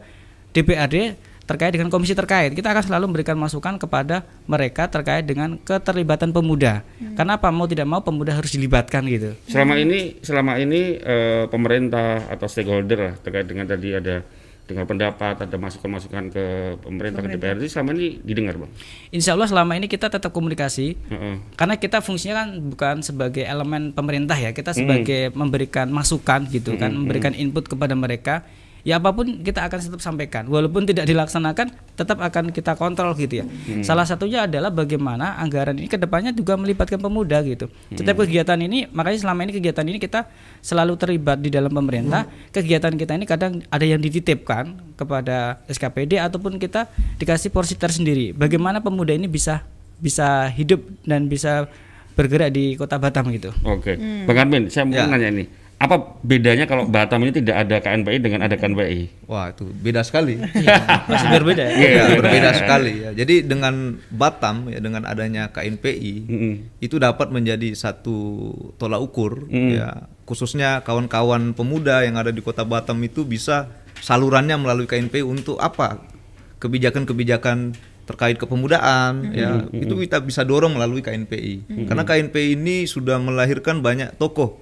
DPRD 0.54 1.18
terkait 1.44 1.72
dengan 1.76 1.92
komisi 1.92 2.16
terkait. 2.16 2.56
Kita 2.56 2.72
akan 2.72 2.84
selalu 2.84 3.04
memberikan 3.12 3.36
masukan 3.36 3.76
kepada 3.76 4.24
mereka 4.48 4.88
terkait 4.88 5.28
dengan 5.28 5.60
keterlibatan 5.60 6.32
pemuda. 6.32 6.80
Karena 7.16 7.36
apa 7.36 7.52
mau 7.52 7.68
tidak 7.68 7.88
mau 7.88 8.00
pemuda 8.00 8.32
harus 8.32 8.52
dilibatkan 8.52 9.04
gitu. 9.08 9.36
Selama 9.48 9.76
ini 9.76 10.18
selama 10.24 10.56
ini 10.56 10.96
eh, 10.98 11.44
pemerintah 11.52 12.28
atau 12.32 12.48
stakeholder 12.48 13.12
lah 13.12 13.14
terkait 13.20 13.44
dengan 13.44 13.68
tadi 13.68 13.92
ada 13.92 14.24
dengan 14.64 14.88
pendapat 14.88 15.44
ada 15.44 15.56
masukan-masukan 15.60 16.32
ke 16.32 16.44
pemerintah, 16.80 17.20
ke 17.20 17.36
DPRD 17.36 17.68
selama 17.68 17.92
ini 18.00 18.16
didengar 18.24 18.56
bang. 18.56 18.72
Insya 19.12 19.36
Allah 19.36 19.44
selama 19.44 19.76
ini 19.76 19.92
kita 19.92 20.08
tetap 20.08 20.32
komunikasi 20.32 20.96
Heeh. 20.96 21.36
karena 21.52 21.76
kita 21.76 22.00
fungsinya 22.00 22.34
kan 22.40 22.48
bukan 22.72 22.96
sebagai 23.04 23.44
elemen 23.44 23.92
pemerintah 23.92 24.40
ya 24.40 24.56
kita 24.56 24.72
sebagai 24.72 25.36
memberikan 25.36 25.92
masukan 25.92 26.48
gitu 26.48 26.80
kan 26.80 26.96
memberikan 26.96 27.36
input 27.36 27.68
kepada 27.68 27.92
mereka 27.92 28.48
ya 28.84 29.00
apa 29.00 29.10
pun 29.10 29.40
kita 29.40 29.64
akan 29.64 29.78
tetap 29.80 30.00
sampaikan. 30.00 30.44
Walaupun 30.46 30.84
tidak 30.84 31.08
dilaksanakan 31.08 31.72
tetap 31.96 32.20
akan 32.20 32.52
kita 32.52 32.76
kontrol 32.76 33.16
gitu 33.16 33.42
ya. 33.42 33.44
Salah 33.80 34.04
satunya 34.04 34.44
adalah 34.44 34.68
bagaimana 34.68 35.40
anggaran 35.40 35.74
ini 35.80 35.88
ke 35.88 35.96
depannya 35.96 36.30
juga 36.30 36.54
melibatkan 36.54 37.00
pemuda 37.00 37.40
gitu. 37.42 37.72
Setiap 37.90 38.22
kegiatan 38.22 38.60
ini 38.60 38.86
makanya 38.92 39.24
selama 39.24 39.48
ini 39.48 39.52
kegiatan 39.56 39.86
ini 39.88 39.96
kita 39.96 40.28
selalu 40.60 40.94
terlibat 41.00 41.40
di 41.40 41.48
dalam 41.48 41.72
pemerintah. 41.72 42.28
Kegiatan 42.52 42.92
kita 42.94 43.16
ini 43.16 43.24
kadang 43.24 43.64
ada 43.66 43.82
yang 43.82 43.98
dititipkan 43.98 44.76
kepada 44.94 45.58
SKPD 45.66 46.20
ataupun 46.20 46.60
kita 46.60 46.86
dikasih 47.18 47.48
porsi 47.50 47.74
tersendiri. 47.74 48.36
Bagaimana 48.36 48.84
pemuda 48.84 49.16
ini 49.16 49.26
bisa 49.26 49.64
bisa 49.96 50.52
hidup 50.52 50.84
dan 51.08 51.26
bisa 51.26 51.66
bergerak 52.14 52.54
di 52.54 52.78
kota 52.78 52.94
Batam 53.00 53.26
gitu. 53.34 53.50
Oke, 53.66 53.98
Bang 54.26 54.38
Armin, 54.38 54.70
saya 54.70 54.86
mau 54.86 54.94
Ya. 54.94 55.06
nanya 55.10 55.34
ini, 55.34 55.44
apa 55.74 55.96
bedanya 56.20 56.64
kalau 56.64 56.84
Batam 56.84 57.20
ini 57.20 57.34
tidak 57.34 57.56
ada 57.60 57.76
KNPI 57.78 58.18
dengan 58.18 58.40
ada 58.40 58.54
KNPI? 58.54 59.26
Wah 59.26 59.50
itu 59.50 59.66
beda 59.66 60.00
sekali. 60.00 60.38
masih 61.04 61.28
berbeda 61.30 61.62
ya? 61.62 61.72
Iya, 61.72 61.88
Ya, 61.90 62.02
beda. 62.06 62.18
berbeda 62.20 62.50
sekali 62.54 62.92
ya. 62.98 63.10
Jadi 63.12 63.34
dengan 63.42 63.74
Batam 64.08 64.68
ya 64.68 64.78
dengan 64.78 65.02
adanya 65.02 65.50
KNPI 65.50 66.14
Mm-mm. 66.24 66.54
itu 66.78 66.96
dapat 66.96 67.28
menjadi 67.28 67.74
satu 67.74 68.16
tolak 68.74 69.02
ukur 69.02 69.44
Mm. 69.44 69.70
ya 69.74 69.88
khususnya 70.24 70.80
kawan-kawan 70.80 71.52
pemuda 71.52 72.00
yang 72.00 72.16
ada 72.16 72.30
di 72.30 72.40
kota 72.40 72.64
Batam 72.64 72.96
itu 73.00 73.22
bisa 73.22 73.68
salurannya 73.98 74.56
melalui 74.56 74.84
KNPI 74.84 75.20
untuk 75.20 75.58
apa 75.58 76.00
kebijakan-kebijakan 76.58 77.76
terkait 78.04 78.36
kepemudaan 78.36 79.32
ya 79.32 79.64
itu 79.70 79.96
kita 79.98 80.20
bisa 80.20 80.44
dorong 80.44 80.76
melalui 80.76 81.00
KNPI 81.00 81.84
karena 81.84 82.04
KNPI 82.04 82.52
ini 82.54 82.84
sudah 82.84 83.16
melahirkan 83.16 83.80
banyak 83.80 84.16
tokoh 84.16 84.60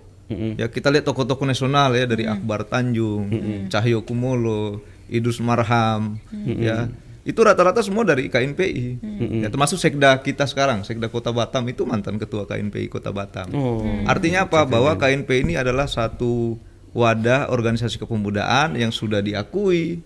ya 0.56 0.66
kita 0.68 0.88
lihat 0.92 1.04
tokoh-tokoh 1.06 1.46
nasional 1.46 1.92
ya 1.94 2.04
dari 2.08 2.24
Akbar 2.28 2.64
Tanjung 2.66 3.28
Cahyo 3.68 4.02
Kumolo 4.04 4.82
Idrus 5.08 5.38
Marham 5.42 6.18
ya. 6.46 6.88
Itu 7.22 7.46
rata-rata 7.46 7.86
semua 7.86 8.02
dari 8.02 8.26
KNPI 8.26 8.98
ya 9.46 9.48
termasuk 9.52 9.78
sekda 9.78 10.18
kita 10.18 10.42
sekarang 10.50 10.82
sekda 10.82 11.06
Kota 11.06 11.30
Batam 11.30 11.62
itu 11.70 11.86
mantan 11.86 12.18
ketua 12.18 12.50
KNPI 12.50 12.90
Kota 12.90 13.14
Batam. 13.14 13.46
Oh, 13.54 13.86
artinya 14.10 14.50
apa? 14.50 14.66
Bahwa 14.66 14.98
KNPI 14.98 15.46
ini 15.46 15.54
adalah 15.54 15.86
satu 15.86 16.58
wadah 16.90 17.48
organisasi 17.54 18.02
kepemudaan 18.02 18.74
yang 18.74 18.90
sudah 18.90 19.22
diakui 19.22 20.02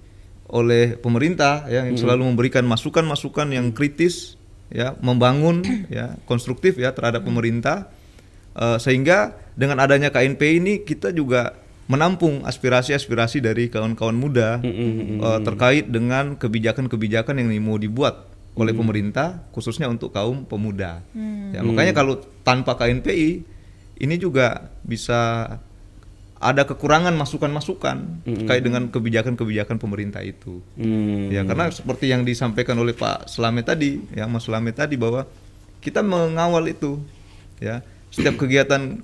oleh 0.47 0.95
pemerintah 0.95 1.67
ya 1.67 1.89
yang 1.89 1.99
selalu 1.99 2.23
memberikan 2.31 2.63
masukan-masukan 2.69 3.51
yang 3.51 3.75
kritis 3.75 4.39
ya 4.71 4.95
membangun 5.03 5.65
ya 5.91 6.21
konstruktif 6.29 6.79
ya 6.79 6.95
terhadap 6.95 7.27
pemerintah 7.27 7.91
Eh, 8.57 8.79
sehingga 8.81 9.37
dengan 9.57 9.81
adanya 9.81 10.13
KNP 10.13 10.61
ini 10.61 10.73
kita 10.85 11.11
juga 11.11 11.57
menampung 11.89 12.45
aspirasi-aspirasi 12.45 13.41
dari 13.41 13.73
kawan-kawan 13.73 14.15
muda 14.15 14.61
eh, 14.61 15.41
terkait 15.43 15.89
dengan 15.89 16.37
kebijakan-kebijakan 16.37 17.41
yang 17.41 17.49
mau 17.65 17.81
dibuat 17.81 18.29
oleh 18.57 18.73
pemerintah 18.73 19.45
khususnya 19.53 19.85
untuk 19.85 20.17
kaum 20.17 20.49
pemuda. 20.49 21.05
Ya, 21.53 21.61
makanya 21.61 21.93
kalau 21.93 22.25
tanpa 22.41 22.73
KNPI 22.81 23.45
ini 24.01 24.17
juga 24.17 24.73
bisa 24.81 25.61
ada 26.37 26.63
kekurangan 26.69 27.17
masukan-masukan 27.17 28.25
terkait 28.25 28.61
dengan 28.65 28.89
kebijakan-kebijakan 28.93 29.77
pemerintah 29.81 30.21
itu. 30.25 30.61
Hmm. 30.77 31.33
Ya 31.33 31.45
karena 31.45 31.73
seperti 31.73 32.13
yang 32.13 32.25
disampaikan 32.25 32.77
oleh 32.77 32.93
Pak 32.93 33.29
Selamet 33.29 33.69
tadi, 33.69 34.01
ya 34.13 34.29
Mas 34.29 34.45
Selamet 34.45 34.77
tadi 34.77 35.01
bahwa 35.01 35.25
kita 35.81 36.05
mengawal 36.05 36.69
itu, 36.69 37.01
ya 37.61 37.81
setiap 38.13 38.41
kegiatan 38.41 39.01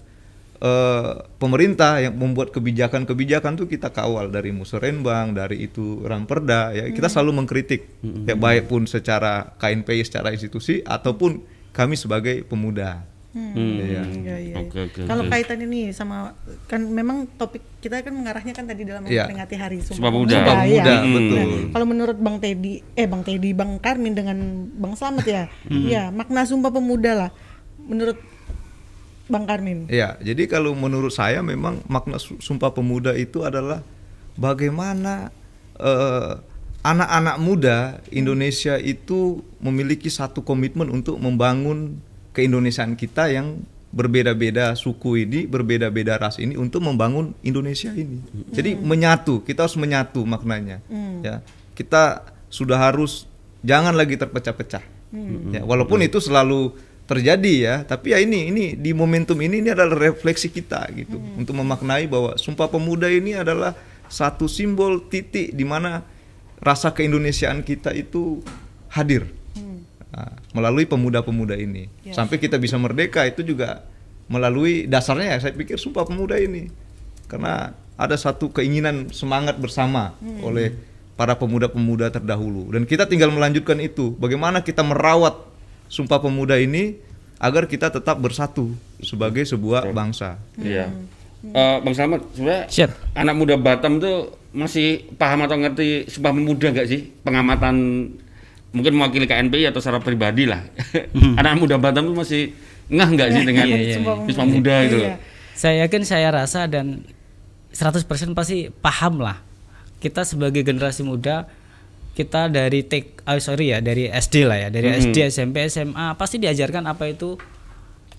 eh, 0.62 1.11
pemerintah 1.37 1.99
yang 1.99 2.14
membuat 2.14 2.54
kebijakan-kebijakan 2.54 3.59
tuh 3.59 3.66
kita 3.66 3.90
kawal 3.90 4.31
dari 4.31 4.54
musrenbang, 4.54 5.35
dari 5.35 5.66
itu 5.66 6.07
ramperda, 6.07 6.71
ya 6.71 6.87
kita 6.88 7.11
selalu 7.11 7.42
mengkritik, 7.42 7.83
ya 8.23 8.38
baik 8.38 8.71
pun 8.71 8.87
secara 8.87 9.59
KNPI 9.59 10.07
secara 10.07 10.31
institusi 10.31 10.78
ataupun 10.81 11.42
kami 11.75 11.99
sebagai 11.99 12.47
pemuda. 12.47 13.02
Hmm. 13.33 13.57
Ya. 13.81 14.04
Iya, 14.04 14.37
iya. 14.38 14.57
Oke, 14.61 14.92
oke, 14.92 15.09
Kalau 15.09 15.25
oke. 15.25 15.33
kaitan 15.33 15.57
ini 15.64 15.88
sama 15.88 16.37
kan 16.69 16.85
memang 16.85 17.25
topik 17.33 17.64
kita 17.81 18.04
kan 18.04 18.12
mengarahnya 18.12 18.52
kan 18.52 18.69
tadi 18.69 18.85
dalam 18.85 19.09
Iya. 19.09 19.25
memperingati 19.25 19.57
Hari 19.57 19.76
Sumpah 19.81 20.12
Pemuda. 20.12 20.37
Sumpah 20.37 20.52
ya. 20.52 20.61
Pemuda, 20.61 20.92
Hmm. 20.92 21.14
betul. 21.16 21.40
Nah, 21.40 21.61
kalau 21.73 21.87
menurut 21.88 22.19
Bang 22.21 22.37
Teddy, 22.38 22.85
eh 22.92 23.09
Bang 23.09 23.25
Teddy, 23.25 23.50
Bang 23.57 23.81
Karmin 23.81 24.12
dengan 24.12 24.37
Bang 24.76 24.95
Slamet 24.95 25.25
ya, 25.25 25.49
ya 25.66 26.12
makna 26.12 26.45
Sumpah 26.45 26.69
Pemuda 26.69 27.12
lah. 27.16 27.31
Menurut 27.81 28.21
Bang 29.31 29.47
Karmin. 29.47 29.87
Ya, 29.87 30.19
jadi 30.19 30.50
kalau 30.50 30.75
menurut 30.75 31.14
saya 31.14 31.41
memang 31.43 31.83
makna 31.87 32.19
Su- 32.19 32.41
Sumpah 32.43 32.75
Pemuda 32.75 33.14
itu 33.14 33.47
adalah 33.47 33.81
bagaimana 34.35 35.31
eh, 35.79 36.33
anak-anak 36.83 37.37
muda 37.38 37.76
Indonesia 38.11 38.75
itu 38.76 39.41
memiliki 39.62 40.11
satu 40.11 40.43
komitmen 40.43 40.91
untuk 40.91 41.17
membangun 41.23 42.02
keindonesiaan 42.35 42.99
kita 42.99 43.31
yang 43.31 43.62
berbeda-beda 43.93 44.73
suku 44.73 45.29
ini, 45.29 45.45
berbeda-beda 45.45 46.17
ras 46.17 46.41
ini 46.41 46.57
untuk 46.57 46.81
membangun 46.81 47.37
Indonesia 47.45 47.93
ini. 47.93 48.25
Jadi 48.49 48.73
menyatu, 48.75 49.45
kita 49.45 49.69
harus 49.69 49.76
menyatu 49.76 50.25
maknanya. 50.25 50.81
Ya, 51.21 51.45
kita 51.76 52.25
sudah 52.49 52.81
harus 52.81 53.29
jangan 53.61 53.93
lagi 53.93 54.17
terpecah-pecah. 54.17 54.81
Ya, 55.52 55.61
walaupun 55.61 56.00
itu 56.00 56.25
selalu 56.25 56.73
terjadi 57.12 57.54
ya, 57.61 57.75
tapi 57.85 58.16
ya 58.16 58.19
ini 58.25 58.49
ini 58.49 58.64
di 58.73 58.97
momentum 58.97 59.37
ini 59.45 59.61
ini 59.61 59.69
adalah 59.69 59.92
refleksi 59.92 60.49
kita 60.49 60.88
gitu. 60.97 61.21
Untuk 61.37 61.52
memaknai 61.52 62.09
bahwa 62.09 62.40
Sumpah 62.40 62.73
Pemuda 62.73 63.12
ini 63.12 63.37
adalah 63.37 63.76
satu 64.09 64.49
simbol 64.49 65.04
titik 65.12 65.52
di 65.52 65.64
mana 65.64 66.04
rasa 66.62 66.97
keindonesiaan 66.97 67.61
kita 67.61 67.92
itu 67.92 68.40
hadir. 68.92 69.28
Nah, 70.12 70.37
melalui 70.52 70.85
pemuda-pemuda 70.85 71.57
ini. 71.57 71.88
Ya. 72.04 72.12
sampai 72.12 72.37
kita 72.37 72.61
bisa 72.61 72.76
merdeka 72.76 73.25
itu 73.25 73.40
juga 73.40 73.88
melalui 74.28 74.85
dasarnya 74.85 75.37
ya. 75.37 75.49
Saya 75.49 75.52
pikir 75.57 75.81
Sumpah 75.81 76.04
Pemuda 76.04 76.37
ini. 76.37 76.69
Karena 77.28 77.73
ada 77.97 78.16
satu 78.16 78.52
keinginan 78.52 79.09
semangat 79.09 79.57
bersama 79.57 80.12
oleh 80.45 80.76
para 81.16 81.37
pemuda-pemuda 81.37 82.12
terdahulu. 82.12 82.73
Dan 82.73 82.85
kita 82.85 83.09
tinggal 83.09 83.33
melanjutkan 83.33 83.81
itu. 83.81 84.12
Bagaimana 84.21 84.61
kita 84.61 84.85
merawat 84.85 85.51
Sumpah 85.92 86.25
Pemuda 86.25 86.56
ini 86.56 86.96
agar 87.37 87.68
kita 87.68 87.92
tetap 87.92 88.16
bersatu 88.16 88.72
sebagai 89.04 89.44
sebuah 89.44 89.92
bangsa. 89.92 90.40
Iya. 90.56 90.88
Eh, 91.42 91.76
Bang 91.82 91.92
Slamet, 91.92 92.22
sebenarnya 92.32 92.64
Siap. 92.70 92.90
anak 93.18 93.34
muda 93.34 93.58
Batam 93.61 94.00
tuh 94.00 94.30
masih 94.56 95.11
paham 95.20 95.44
atau 95.44 95.61
ngerti 95.61 96.08
Sumpah 96.08 96.32
Pemuda 96.32 96.72
nggak 96.72 96.88
sih? 96.88 97.12
Pengamatan 97.20 98.08
mungkin 98.72 98.92
mewakili 98.96 99.28
KNPI 99.28 99.68
atau 99.68 99.84
secara 99.84 100.00
pribadi 100.00 100.49
lah. 100.49 100.64
anak 101.40 101.61
muda 101.61 101.76
Batam 101.76 102.08
tuh 102.08 102.16
masih 102.16 102.56
ngah 102.88 103.08
nggak 103.12 103.28
sih 103.37 103.42
dengan 103.44 103.66
Iya, 103.68 103.76
iya, 103.76 103.94
Sumpah 104.00 104.14
Sumpah 104.25 104.44
Pemuda 104.49 104.75
itu? 104.88 104.99
Iya. 105.02 105.14
Saya 105.52 105.75
yakin 105.84 106.02
saya 106.08 106.28
rasa 106.32 106.64
dan 106.70 107.04
100% 107.76 108.06
pasti 108.32 108.72
paham 108.80 109.20
lah. 109.20 109.44
Kita 110.00 110.25
sebagai 110.25 110.64
generasi 110.64 111.04
muda 111.04 111.50
kita 112.12 112.52
dari 112.52 112.85
take 112.85 113.25
oh 113.25 113.40
sorry 113.40 113.73
ya 113.73 113.81
dari 113.81 114.09
SD 114.09 114.45
lah 114.45 114.59
ya, 114.59 114.69
dari 114.69 114.92
SD, 114.92 115.33
SMP, 115.33 115.64
SMA 115.66 116.12
pasti 116.16 116.37
diajarkan 116.37 116.85
apa 116.85 117.09
itu 117.09 117.40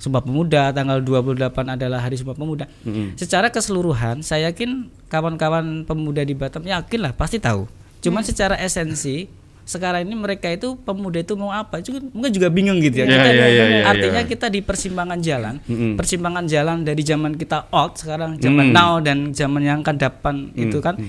Sumpah 0.04 0.20
Pemuda, 0.20 0.76
tanggal 0.76 1.00
28 1.00 1.40
adalah 1.80 2.04
Hari 2.04 2.20
Sumpah 2.20 2.36
Pemuda. 2.36 2.68
Secara 3.16 3.48
keseluruhan 3.48 4.20
saya 4.20 4.52
yakin 4.52 4.92
kawan-kawan 5.08 5.88
pemuda 5.88 6.28
di 6.28 6.36
Batam 6.36 6.68
yakin 6.68 7.00
lah 7.08 7.16
pasti 7.16 7.40
tahu. 7.40 7.72
Cuman 8.04 8.20
secara 8.20 8.60
esensi 8.60 9.32
sekarang 9.64 10.04
ini 10.04 10.20
mereka 10.20 10.52
itu 10.52 10.76
pemuda 10.76 11.24
itu 11.24 11.40
mau 11.40 11.56
apa? 11.56 11.80
Kan 11.80 12.12
mungkin 12.12 12.36
juga 12.36 12.52
bingung 12.52 12.84
gitu 12.84 13.00
ya. 13.00 13.08
Iya, 13.08 13.16
Kita 13.16 13.30
iya, 13.32 13.48
iya, 13.48 13.64
iya, 13.64 13.82
artinya 13.88 14.22
iya. 14.28 14.28
kita 14.28 14.52
di 14.52 14.60
persimpangan 14.60 15.20
jalan, 15.24 15.56
Mm-mm. 15.64 15.96
persimpangan 15.96 16.44
jalan 16.52 16.84
dari 16.84 17.00
zaman 17.00 17.40
kita 17.40 17.72
old 17.72 17.96
sekarang 17.96 18.36
zaman 18.44 18.66
Mm. 18.70 18.76
now 18.76 19.00
dan 19.00 19.32
zaman 19.32 19.64
yang 19.64 19.80
akan 19.80 19.96
depan 19.96 20.36
itu 20.52 20.84
kan 20.84 21.00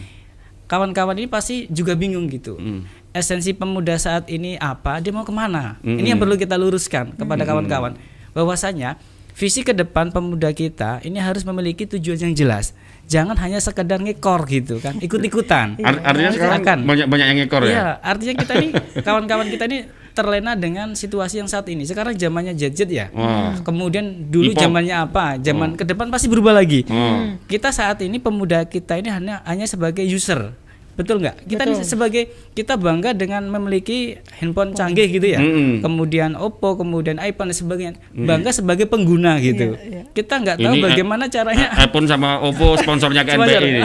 kawan-kawan 0.66 1.16
ini 1.16 1.28
pasti 1.28 1.68
juga 1.68 1.94
bingung 1.94 2.28
gitu. 2.28 2.56
Mm. 2.56 2.84
Esensi 3.14 3.54
pemuda 3.54 3.94
saat 3.94 4.26
ini 4.26 4.58
apa? 4.58 4.98
Dia 4.98 5.14
mau 5.14 5.22
ke 5.22 5.30
mana? 5.30 5.78
Mm-mm. 5.80 6.02
Ini 6.02 6.14
yang 6.14 6.20
perlu 6.20 6.34
kita 6.34 6.58
luruskan 6.58 7.14
kepada 7.14 7.46
kawan-kawan 7.46 7.94
bahwasanya 8.34 8.98
visi 9.34 9.62
ke 9.62 9.70
depan 9.70 10.10
pemuda 10.10 10.50
kita 10.50 10.98
ini 11.02 11.22
harus 11.22 11.46
memiliki 11.46 11.86
tujuan 11.86 12.30
yang 12.30 12.34
jelas. 12.34 12.74
Jangan 13.04 13.36
hanya 13.36 13.60
sekedar 13.60 14.00
ngekor 14.00 14.48
gitu 14.48 14.80
kan, 14.80 14.96
ikut-ikutan. 14.96 15.76
Ar- 15.84 16.02
artinya 16.08 16.30
sekarang 16.32 16.60
Silakan. 16.64 16.78
banyak 16.88 17.06
banyak 17.06 17.26
yang 17.30 17.38
ngekor 17.44 17.62
ya. 17.62 17.70
Iya, 17.70 17.86
artinya 18.00 18.34
kita 18.40 18.52
nih 18.58 18.70
kawan-kawan 19.06 19.46
kita 19.52 19.64
ini 19.68 19.78
terlena 20.14 20.54
dengan 20.54 20.94
situasi 20.94 21.42
yang 21.42 21.50
saat 21.50 21.66
ini. 21.66 21.82
Sekarang 21.84 22.14
zamannya 22.14 22.54
gadget 22.54 22.88
ya. 22.88 23.06
Wah. 23.10 23.58
Kemudian 23.66 24.30
dulu 24.30 24.54
zamannya 24.54 24.94
apa? 24.94 25.36
Zaman 25.42 25.74
ke 25.74 25.84
depan 25.84 26.08
pasti 26.08 26.30
berubah 26.30 26.54
lagi. 26.54 26.86
Oh. 26.86 27.34
Kita 27.50 27.74
saat 27.74 28.00
ini 28.00 28.22
pemuda 28.22 28.62
kita 28.64 28.96
ini 28.96 29.10
hanya 29.10 29.42
hanya 29.44 29.66
sebagai 29.66 30.06
user. 30.06 30.54
Betul 30.94 31.18
nggak? 31.18 31.42
Kita 31.44 31.62
Betul. 31.66 31.82
sebagai 31.82 32.22
kita 32.52 32.74
bangga 32.74 33.10
dengan 33.10 33.42
memiliki 33.44 34.14
handphone 34.38 34.72
canggih 34.72 35.10
gitu 35.10 35.26
ya. 35.26 35.38
Mm-mm. 35.38 35.82
Kemudian 35.82 36.34
Oppo, 36.34 36.74
kemudian 36.74 37.18
iPhone 37.18 37.50
dan 37.50 37.58
sebagainya. 37.58 37.92
Bangga 38.10 38.50
sebagai 38.50 38.86
pengguna 38.86 39.36
gitu. 39.38 39.74
Iya, 39.74 39.82
iya. 39.82 40.02
Kita 40.08 40.38
nggak 40.38 40.56
tahu 40.56 40.70
Ini, 40.70 40.78
eh, 40.78 40.84
bagaimana 40.86 41.24
caranya 41.26 41.68
iPhone 41.76 42.06
sama 42.06 42.38
Oppo 42.38 42.78
sponsornya 42.78 43.22
ke 43.26 43.34
Sponsor. 43.34 43.58
NPI 43.58 43.68
ini. 43.68 43.82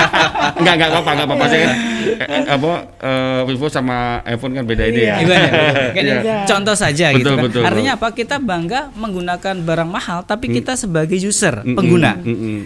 enggak 0.60 0.74
enggak 0.76 0.90
apa 0.92 1.10
enggak 1.10 1.26
apa-apa 1.26 1.46
saya 1.46 1.60
kan 1.62 1.72
eh, 1.72 2.26
eh, 2.28 2.44
apa 2.50 2.70
eh, 3.00 3.40
Vivo 3.42 3.66
sama 3.66 3.96
iPhone 4.24 4.52
kan 4.52 4.64
beda 4.64 4.84
ini. 4.86 5.00
Iya. 5.02 5.14
Iya. 6.02 6.44
Contoh 6.44 6.74
saja 6.74 7.14
gitu 7.14 7.24
Betul, 7.24 7.34
kan. 7.38 7.44
betul. 7.48 7.62
Artinya 7.64 7.92
apa? 7.96 8.08
Kita 8.12 8.36
bangga 8.36 8.92
menggunakan 8.92 9.54
barang 9.58 9.88
mahal 9.88 10.20
tapi 10.22 10.44
Mm. 10.44 10.54
kita 10.58 10.72
sebagai 10.74 11.16
user, 11.16 11.62
pengguna. 11.64 12.18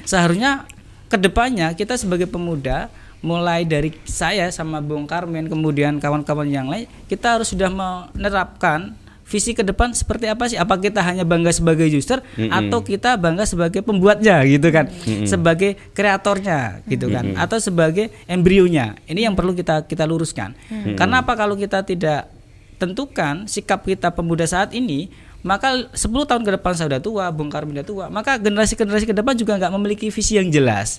Seharusnya 0.03 0.65
ke 1.07 1.15
depannya 1.15 1.71
kita 1.73 1.95
sebagai 1.95 2.27
pemuda 2.27 2.91
mulai 3.27 3.67
dari 3.67 3.91
saya 4.07 4.47
sama 4.55 4.79
Bung 4.79 5.11
Karmen 5.11 5.51
kemudian 5.51 5.99
kawan-kawan 5.99 6.47
yang 6.47 6.71
lain 6.71 6.87
kita 7.11 7.35
harus 7.35 7.51
sudah 7.51 7.67
menerapkan 7.67 8.95
visi 9.27 9.59
ke 9.59 9.67
depan 9.67 9.91
seperti 9.91 10.31
apa 10.31 10.47
sih? 10.47 10.55
Apa 10.55 10.79
kita 10.79 11.03
hanya 11.03 11.27
bangga 11.27 11.51
sebagai 11.51 11.91
user 11.91 12.23
atau 12.39 12.79
kita 12.87 13.19
bangga 13.19 13.43
sebagai 13.43 13.83
pembuatnya 13.83 14.47
gitu 14.47 14.71
kan? 14.71 14.87
Sebagai 15.27 15.75
kreatornya 15.93 16.87
gitu 16.87 17.11
kan? 17.11 17.35
Atau 17.35 17.59
sebagai 17.59 18.15
embrionya. 18.31 18.95
Ini 19.11 19.27
yang 19.27 19.35
perlu 19.35 19.53
kita 19.53 19.83
kita 19.91 20.07
luruskan. 20.07 20.55
Karena 20.95 21.27
apa 21.27 21.35
kalau 21.35 21.59
kita 21.59 21.83
tidak 21.83 22.31
tentukan 22.79 23.51
sikap 23.51 23.83
kita 23.83 24.15
pemuda 24.15 24.47
saat 24.47 24.71
ini 24.77 25.11
maka 25.47 25.87
10 25.95 26.11
tahun 26.27 26.43
ke 26.43 26.51
depan 26.59 26.73
saya 26.75 26.91
udah 26.91 27.03
tua, 27.03 27.25
Bung 27.31 27.47
Karmin 27.47 27.79
udah 27.79 27.87
tua, 27.87 28.05
maka 28.11 28.35
generasi-generasi 28.37 29.07
ke 29.07 29.15
depan 29.15 29.39
juga 29.39 29.55
nggak 29.55 29.73
memiliki 29.79 30.11
visi 30.11 30.35
yang 30.35 30.51
jelas. 30.51 30.99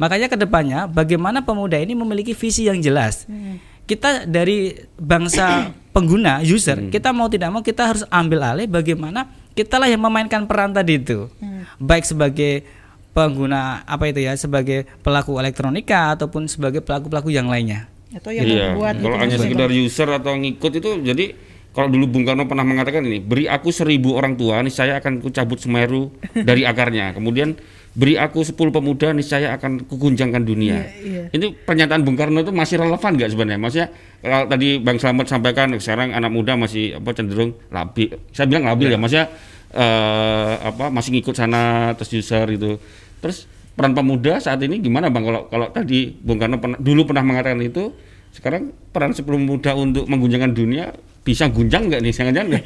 Makanya 0.00 0.32
ke 0.32 0.40
depannya 0.40 0.88
bagaimana 0.88 1.44
pemuda 1.44 1.76
ini 1.76 1.92
memiliki 1.92 2.32
visi 2.32 2.64
yang 2.64 2.80
jelas. 2.80 3.28
Kita 3.84 4.24
dari 4.24 4.72
bangsa 4.96 5.68
pengguna 5.94 6.40
user, 6.40 6.88
kita 6.88 7.12
mau 7.12 7.28
tidak 7.28 7.52
mau 7.52 7.60
kita 7.60 7.82
harus 7.84 8.02
ambil 8.08 8.56
alih 8.56 8.66
bagaimana 8.66 9.28
kitalah 9.52 9.86
yang 9.86 10.00
memainkan 10.00 10.48
peran 10.48 10.72
tadi 10.72 10.96
itu. 10.96 11.28
Baik 11.76 12.08
sebagai 12.08 12.64
pengguna 13.12 13.80
apa 13.88 14.08
itu 14.08 14.24
ya, 14.24 14.32
sebagai 14.36 14.84
pelaku 15.00 15.36
elektronika 15.40 16.16
ataupun 16.16 16.48
sebagai 16.48 16.80
pelaku-pelaku 16.80 17.32
yang 17.32 17.48
lainnya. 17.48 17.88
Atau 18.12 18.32
yang 18.32 18.44
Iya. 18.48 18.72
membuat 18.72 18.94
Kalau 19.00 19.16
gitu 19.16 19.22
hanya 19.24 19.36
sekedar 19.36 19.70
user 19.72 20.08
atau 20.08 20.32
ngikut 20.36 20.72
itu 20.80 20.90
jadi 21.04 21.26
kalau 21.76 21.92
dulu 21.92 22.08
Bung 22.08 22.24
Karno 22.24 22.48
pernah 22.48 22.64
mengatakan 22.64 23.04
ini, 23.04 23.20
beri 23.20 23.44
aku 23.44 23.68
seribu 23.68 24.16
orang 24.16 24.32
tua, 24.40 24.64
nih 24.64 24.72
saya 24.72 24.96
akan 24.96 25.20
kucabut 25.20 25.60
Semeru 25.60 26.08
dari 26.32 26.64
akarnya. 26.64 27.12
Kemudian 27.12 27.52
beri 27.92 28.16
aku 28.16 28.40
10 28.40 28.56
pemuda, 28.72 29.12
nih 29.12 29.20
saya 29.20 29.52
akan 29.60 29.84
kuguncangkan 29.84 30.40
dunia. 30.40 30.88
Iya, 30.88 30.88
iya. 31.04 31.22
Ini 31.36 31.52
pernyataan 31.68 32.00
Bung 32.00 32.16
Karno 32.16 32.40
itu 32.40 32.48
masih 32.48 32.80
relevan 32.80 33.20
nggak 33.20 33.28
sebenarnya? 33.28 33.60
Maksudnya 33.60 33.88
kalau 34.24 34.48
tadi 34.48 34.68
Bang 34.80 34.96
Slamet 34.96 35.28
sampaikan 35.28 35.68
sekarang 35.76 36.16
anak 36.16 36.32
muda 36.32 36.56
masih 36.56 36.96
apa 36.96 37.12
cenderung 37.12 37.52
labil. 37.68 38.08
Saya 38.32 38.48
bilang 38.48 38.64
labil 38.64 38.88
ya, 38.88 38.96
maksudnya 38.96 39.28
eh, 39.76 40.54
apa 40.72 40.88
masih 40.88 41.12
ngikut 41.20 41.36
sana 41.36 41.92
terus 41.92 42.08
user 42.16 42.48
itu. 42.56 42.80
Terus 43.20 43.44
peran 43.76 43.92
pemuda 43.92 44.40
saat 44.40 44.64
ini 44.64 44.80
gimana 44.80 45.12
Bang? 45.12 45.28
Kalau 45.28 45.52
kalau 45.52 45.68
tadi 45.68 46.08
Bung 46.08 46.40
Karno 46.40 46.56
pernah, 46.56 46.80
dulu 46.80 47.04
pernah 47.04 47.20
mengatakan 47.20 47.60
itu, 47.60 47.92
sekarang 48.32 48.72
peran 48.96 49.12
sebelum 49.12 49.44
muda 49.44 49.76
untuk 49.76 50.08
mengguncangkan 50.08 50.56
dunia 50.56 50.96
bisa 51.26 51.50
guncang 51.50 51.90
nggak 51.90 52.00
nih? 52.00 52.12
Jangan-jangan 52.14 52.48
nggak? 52.48 52.64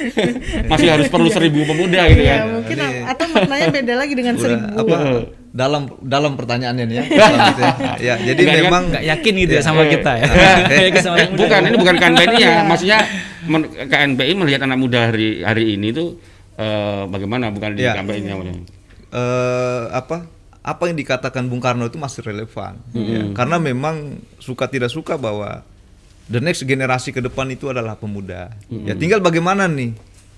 masih 0.70 0.88
harus 0.88 1.06
perlu 1.06 1.26
seribu 1.28 1.66
pemuda 1.66 2.06
gitu 2.06 2.22
Iya, 2.22 2.34
kan? 2.36 2.46
mungkin 2.54 2.76
atau 3.04 3.26
maknanya 3.28 3.68
beda 3.68 3.94
lagi 3.98 4.14
dengan 4.14 4.34
Udah, 4.34 4.44
seribu. 4.46 4.66
apa 4.78 4.96
dalam 5.50 5.82
dalam 5.98 6.32
pertanyaannya 6.38 6.84
nih 6.86 6.96
ya. 6.96 7.04
Selanjutnya. 7.10 7.72
ya, 7.98 8.14
jadi 8.22 8.40
Enggak, 8.40 8.56
memang 8.62 8.82
nggak 8.88 9.04
yakin 9.10 9.32
gitu 9.36 9.52
ya 9.52 9.58
Iya. 9.58 9.66
sama 9.66 9.82
kita 9.84 10.12
ya. 10.14 10.24
Bukan 11.40 11.60
ini 11.64 11.76
bukan 11.76 11.94
KNPI 11.98 12.34
ya 12.38 12.50
maksudnya 12.62 12.98
KNPI 13.82 14.32
melihat 14.36 14.60
anak 14.62 14.78
muda 14.78 15.10
hari 15.10 15.42
hari 15.42 15.74
ini 15.74 15.90
tuh 15.90 16.14
eh, 16.54 17.02
bagaimana 17.04 17.50
bukan 17.50 17.74
di 17.74 17.82
Iya. 17.82 17.98
Nya 17.98 18.04
maksudnya. 18.06 18.54
eh, 19.10 19.82
apa 19.90 20.30
apa 20.60 20.82
yang 20.86 20.94
dikatakan 20.94 21.48
Bung 21.48 21.58
Karno 21.58 21.88
itu 21.88 21.96
masih 21.96 22.20
relevan 22.22 22.76
ya. 22.92 23.32
karena 23.32 23.56
memang 23.56 23.96
suka 24.36 24.68
tidak 24.68 24.92
suka 24.92 25.16
bahwa 25.16 25.64
the 26.26 26.38
next 26.38 26.62
generasi 26.62 27.10
ke 27.10 27.20
depan 27.20 27.48
itu 27.48 27.70
adalah 27.70 27.94
pemuda. 27.94 28.52
Ya 28.68 28.92
tinggal 28.92 29.18
bagaimana 29.18 29.64
nih 29.64 29.94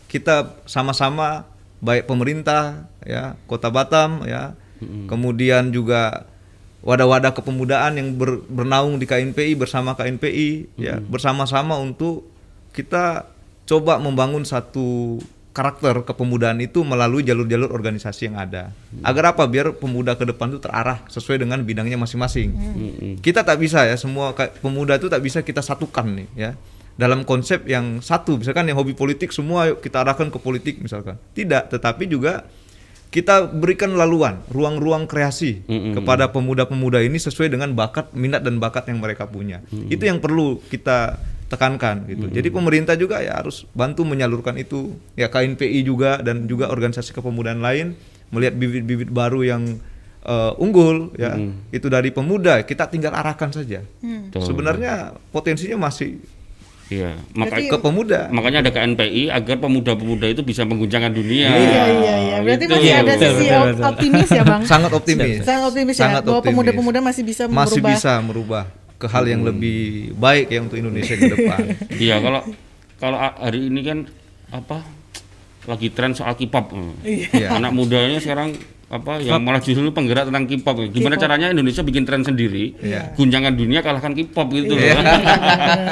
kita 0.07 0.61
sama-sama 0.64 1.49
baik 1.81 2.05
pemerintah 2.05 2.87
ya 3.03 3.35
kota 3.45 3.66
Batam 3.66 4.23
ya 4.23 4.55
kemudian 5.09 5.71
juga 5.71 6.27
wadah-wadah 6.83 7.33
kepemudaan 7.33 7.95
yang 7.95 8.09
ber- 8.14 8.42
bernaung 8.45 8.99
di 8.99 9.07
KNPI 9.07 9.55
bersama 9.55 9.95
KNPI 9.95 10.75
ya 10.77 10.99
bersama-sama 11.01 11.79
untuk 11.79 12.27
kita 12.71 13.31
coba 13.62 13.99
membangun 13.99 14.42
satu 14.42 15.18
karakter 15.53 16.01
kepemudaan 16.03 16.59
itu 16.65 16.81
melalui 16.81 17.23
jalur-jalur 17.23 17.71
organisasi 17.71 18.33
yang 18.33 18.41
ada. 18.41 18.73
Agar 19.05 19.37
apa? 19.37 19.45
Biar 19.45 19.77
pemuda 19.77 20.17
ke 20.17 20.25
depan 20.25 20.49
itu 20.49 20.61
terarah 20.65 21.05
sesuai 21.12 21.45
dengan 21.45 21.61
bidangnya 21.61 22.01
masing-masing. 22.01 22.49
Kita 23.21 23.45
tak 23.45 23.61
bisa 23.61 23.85
ya 23.85 23.95
semua 24.01 24.33
pemuda 24.35 24.97
itu 24.97 25.12
tak 25.12 25.21
bisa 25.21 25.45
kita 25.45 25.61
satukan 25.61 26.09
nih 26.09 26.29
ya. 26.35 26.51
Dalam 26.93 27.25
konsep 27.25 27.65
yang 27.69 28.05
satu, 28.05 28.37
misalkan 28.37 28.69
yang 28.69 28.77
hobi 28.77 28.93
politik 28.93 29.33
semua 29.33 29.73
yuk 29.73 29.81
kita 29.81 30.05
arahkan 30.05 30.29
ke 30.29 30.37
politik 30.37 30.77
misalkan. 30.81 31.17
Tidak, 31.33 31.73
tetapi 31.73 32.05
juga 32.05 32.45
kita 33.12 33.45
berikan 33.49 33.93
laluan, 33.93 34.41
ruang-ruang 34.49 35.05
kreasi 35.05 35.61
Mm-mm. 35.69 36.01
kepada 36.01 36.33
pemuda-pemuda 36.33 37.05
ini 37.05 37.21
sesuai 37.21 37.53
dengan 37.53 37.77
bakat, 37.77 38.12
minat 38.17 38.41
dan 38.41 38.57
bakat 38.57 38.88
yang 38.88 39.05
mereka 39.05 39.29
punya. 39.29 39.61
Itu 39.69 40.09
yang 40.09 40.17
perlu 40.17 40.65
kita 40.69 41.21
tekankan 41.53 42.09
gitu. 42.09 42.27
Jadi 42.27 42.49
pemerintah 42.49 42.97
juga 42.97 43.21
ya 43.21 43.37
harus 43.37 43.69
bantu 43.71 44.03
menyalurkan 44.03 44.57
itu. 44.57 44.91
Ya 45.12 45.29
KNPI 45.29 45.85
juga 45.85 46.17
dan 46.19 46.49
juga 46.49 46.67
organisasi 46.67 47.12
kepemudaan 47.12 47.61
lain 47.61 47.93
melihat 48.33 48.57
bibit-bibit 48.57 49.09
baru 49.09 49.45
yang 49.45 49.62
eh, 50.23 50.53
unggul 50.57 51.12
ya. 51.15 51.37
Itu 51.69 51.87
dari 51.87 52.09
pemuda, 52.09 52.62
kita 52.62 52.87
tinggal 52.87 53.12
arahkan 53.12 53.53
saja. 53.53 53.85
Hmm. 53.99 54.33
Sebenarnya 54.33 55.12
potensinya 55.29 55.85
masih 55.85 56.17
Iya, 56.93 57.17
maka 57.33 57.57
Berarti- 57.57 57.71
ke 57.73 57.79
pemuda. 57.81 58.21
makanya 58.29 58.59
ada 58.61 58.71
KNPI 58.71 59.33
agar 59.33 59.57
pemuda-pemuda 59.57 60.29
itu 60.29 60.45
bisa 60.45 60.61
mengguncangkan 60.62 61.09
dunia. 61.09 61.49
Iya 61.49 61.85
iya 61.88 62.15
iya. 62.21 62.37
Berarti 62.45 62.69
Gitu. 62.69 62.75
masih 62.77 62.93
ada 62.93 63.01
Betul, 63.09 63.17
sisi 63.25 63.33
betul, 63.41 63.57
op- 63.57 63.65
betul. 63.65 63.85
optimis 63.88 64.29
ya 64.29 64.43
bang. 64.45 64.62
Sangat 64.69 64.91
optimis. 64.93 65.37
Sangat 65.41 65.65
optimis 65.65 65.97
ya. 65.97 66.03
Sangat 66.05 66.23
Bahwa 66.23 66.37
optimis. 66.37 66.53
pemuda-pemuda 66.53 66.99
masih 67.01 67.23
bisa 67.25 67.43
merubah. 67.49 67.65
Masih 67.65 67.81
bisa 67.83 68.12
merubah 68.21 68.65
ke 69.03 69.11
hal 69.11 69.27
yang 69.27 69.43
lebih 69.43 70.15
baik 70.15 70.47
ya 70.55 70.62
untuk 70.62 70.79
Indonesia 70.79 71.19
ke 71.19 71.27
depan. 71.27 71.59
Iya, 72.07 72.23
kalau 72.23 72.41
kalau 73.03 73.19
hari 73.19 73.67
ini 73.67 73.83
kan 73.83 73.99
apa 74.55 74.87
lagi 75.67 75.91
tren 75.91 76.15
soal 76.15 76.38
K-pop. 76.38 76.71
Iya. 77.03 77.59
Anak 77.59 77.75
mudanya 77.75 78.23
sekarang 78.23 78.55
apa 78.92 79.24
yang 79.24 79.40
malah 79.40 79.57
justru 79.57 79.88
penggerak 79.88 80.28
tentang 80.28 80.44
K-pop. 80.44 80.85
Gimana 80.87 81.16
K-pop. 81.16 81.24
caranya 81.24 81.48
Indonesia 81.48 81.81
bikin 81.81 82.05
tren 82.05 82.20
sendiri, 82.20 82.76
Iya. 82.76 83.16
guncangan 83.16 83.57
dunia 83.57 83.81
kalahkan 83.81 84.12
K-pop 84.12 84.52
gitu 84.52 84.76
Iya. 84.76 84.92
loh. 84.92 85.00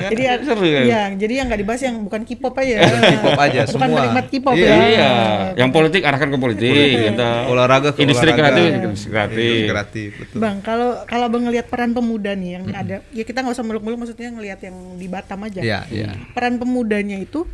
jadi 0.12 0.22
ya, 0.22 0.34
Seru 0.44 0.62
ya? 0.62 0.80
iya, 0.84 1.02
jadi 1.16 1.40
yang 1.40 1.46
nggak 1.48 1.60
dibahas 1.60 1.80
yang 1.80 1.96
bukan 2.04 2.20
K-pop 2.22 2.52
aja. 2.54 2.74
K-pop 3.16 3.40
aja, 3.40 3.60
bukan 3.64 3.80
semua. 3.80 3.96
penikmat 3.96 4.26
K-pop 4.28 4.54
Iya. 4.54 4.68
ya. 4.68 4.76
Iya, 4.84 5.12
yang 5.56 5.70
politik 5.72 6.04
arahkan 6.04 6.28
ke 6.28 6.38
politik, 6.38 6.68
gitu. 7.08 7.28
Olahraga 7.48 7.88
ke 7.90 8.00
Industri 8.00 8.28
olahraga. 8.28 8.52
kreatif, 8.52 8.70
industri 8.76 9.08
kreatif. 9.08 9.40
Industri 9.40 9.66
kreatif, 9.66 10.08
betul. 10.20 10.36
Bang, 10.36 10.56
kalau 10.60 10.88
kalau 11.04 11.26
bang 11.26 11.42
ngelihat 11.42 11.66
peran 11.66 11.90
pemuda 11.90 12.32
nih 12.34 12.50
yang 12.54 12.64
ada, 12.70 12.96
ya 13.08 13.24
kita 13.24 13.40
nggak 13.40 13.56
usah 13.56 13.64
muluk-muluk, 13.64 13.98
maksudnya 13.98 14.28
ngelihat 14.30 14.60
yang 14.60 14.76
di 14.94 15.08
Batam 15.08 15.40
aja. 15.42 15.60
Iya, 15.60 15.80
iya. 15.88 16.12
Peran 16.30 16.56
pemudanya 16.56 17.16
itu, 17.16 17.48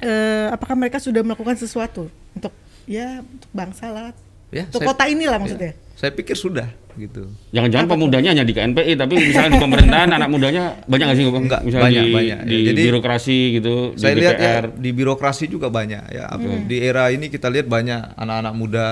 eh, 0.00 0.50
apakah 0.50 0.74
mereka 0.74 0.98
sudah 0.98 1.22
melakukan 1.22 1.54
sesuatu 1.54 2.10
untuk 2.32 2.50
ya 2.84 3.22
untuk 3.22 3.46
bangsa 3.50 3.86
lah, 3.88 4.10
Ya, 4.50 4.66
untuk 4.66 4.82
saya- 4.82 4.90
kota 4.90 5.04
inilah 5.06 5.38
maksudnya. 5.38 5.72
Saya 5.94 6.10
pikir 6.10 6.34
sudah 6.34 6.68
gitu. 6.92 7.28
Jangan-jangan 7.52 7.86
pemudanya 7.86 8.34
hanya 8.34 8.42
di 8.42 8.50
KNPI, 8.50 8.92
tapi 8.94 9.14
misalnya 9.14 9.56
di 9.56 9.60
pemerintahan 9.68 10.10
anak 10.10 10.28
mudanya 10.28 10.64
banyak 10.84 11.04
nggak 11.06 11.16
sih? 11.16 11.24
Bang? 11.24 11.44
Enggak, 11.46 11.60
misalnya 11.62 11.86
banyak, 11.86 12.02
di, 12.02 12.12
banyak. 12.12 12.38
di 12.42 12.56
Jadi, 12.66 12.80
birokrasi 12.82 13.38
gitu, 13.54 13.74
Saya 13.94 14.12
di 14.12 14.20
lihat 14.20 14.34
ya 14.34 14.52
DPR. 14.58 14.64
di 14.74 14.90
birokrasi 14.90 15.44
juga 15.46 15.68
banyak 15.68 16.04
ya. 16.10 16.24
Apa- 16.26 16.66
Di 16.66 16.76
era 16.78 17.08
ini 17.08 17.28
kita 17.28 17.46
lihat 17.46 17.66
banyak 17.66 18.16
anak-anak 18.16 18.54
muda, 18.54 18.86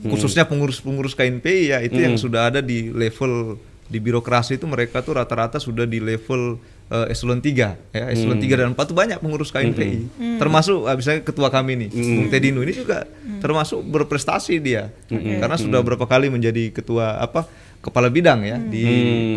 khususnya 0.00 0.42
pengurus-pengurus 0.44 1.12
KNPI 1.12 1.60
ya 1.68 1.78
itu 1.78 1.98
yang 1.98 2.16
sudah 2.16 2.48
ada 2.48 2.60
di 2.60 2.88
level 2.88 3.60
di 3.84 3.98
birokrasi 4.00 4.56
itu 4.56 4.64
mereka 4.64 5.04
tuh 5.04 5.14
rata-rata 5.14 5.60
sudah 5.60 5.84
di 5.84 6.00
level 6.00 6.56
eh, 6.92 7.12
eselon 7.12 7.40
3 7.40 7.96
ya 7.96 8.04
eselon 8.12 8.36
3 8.36 8.60
dan 8.60 8.68
4 8.76 8.84
itu 8.84 8.94
banyak 8.94 9.18
pengurus 9.24 9.48
KNPI 9.48 10.36
termasuk 10.36 10.84
ah, 10.84 10.94
misalnya 10.94 11.24
ketua 11.24 11.48
kami 11.48 11.88
nih 11.88 11.90
Bung 11.90 12.28
Tedino 12.28 12.60
ini 12.60 12.76
juga 12.76 13.08
termasuk 13.42 13.82
berprestasi 13.82 14.62
dia. 14.62 14.94
Karena 15.10 15.58
sudah 15.58 15.82
berapa 15.82 16.06
kali 16.06 16.30
menjadi 16.30 16.70
ketua 16.70 17.18
apa 17.18 17.50
kepala 17.82 18.06
bidang 18.06 18.46
ya 18.46 18.62
di 18.62 18.86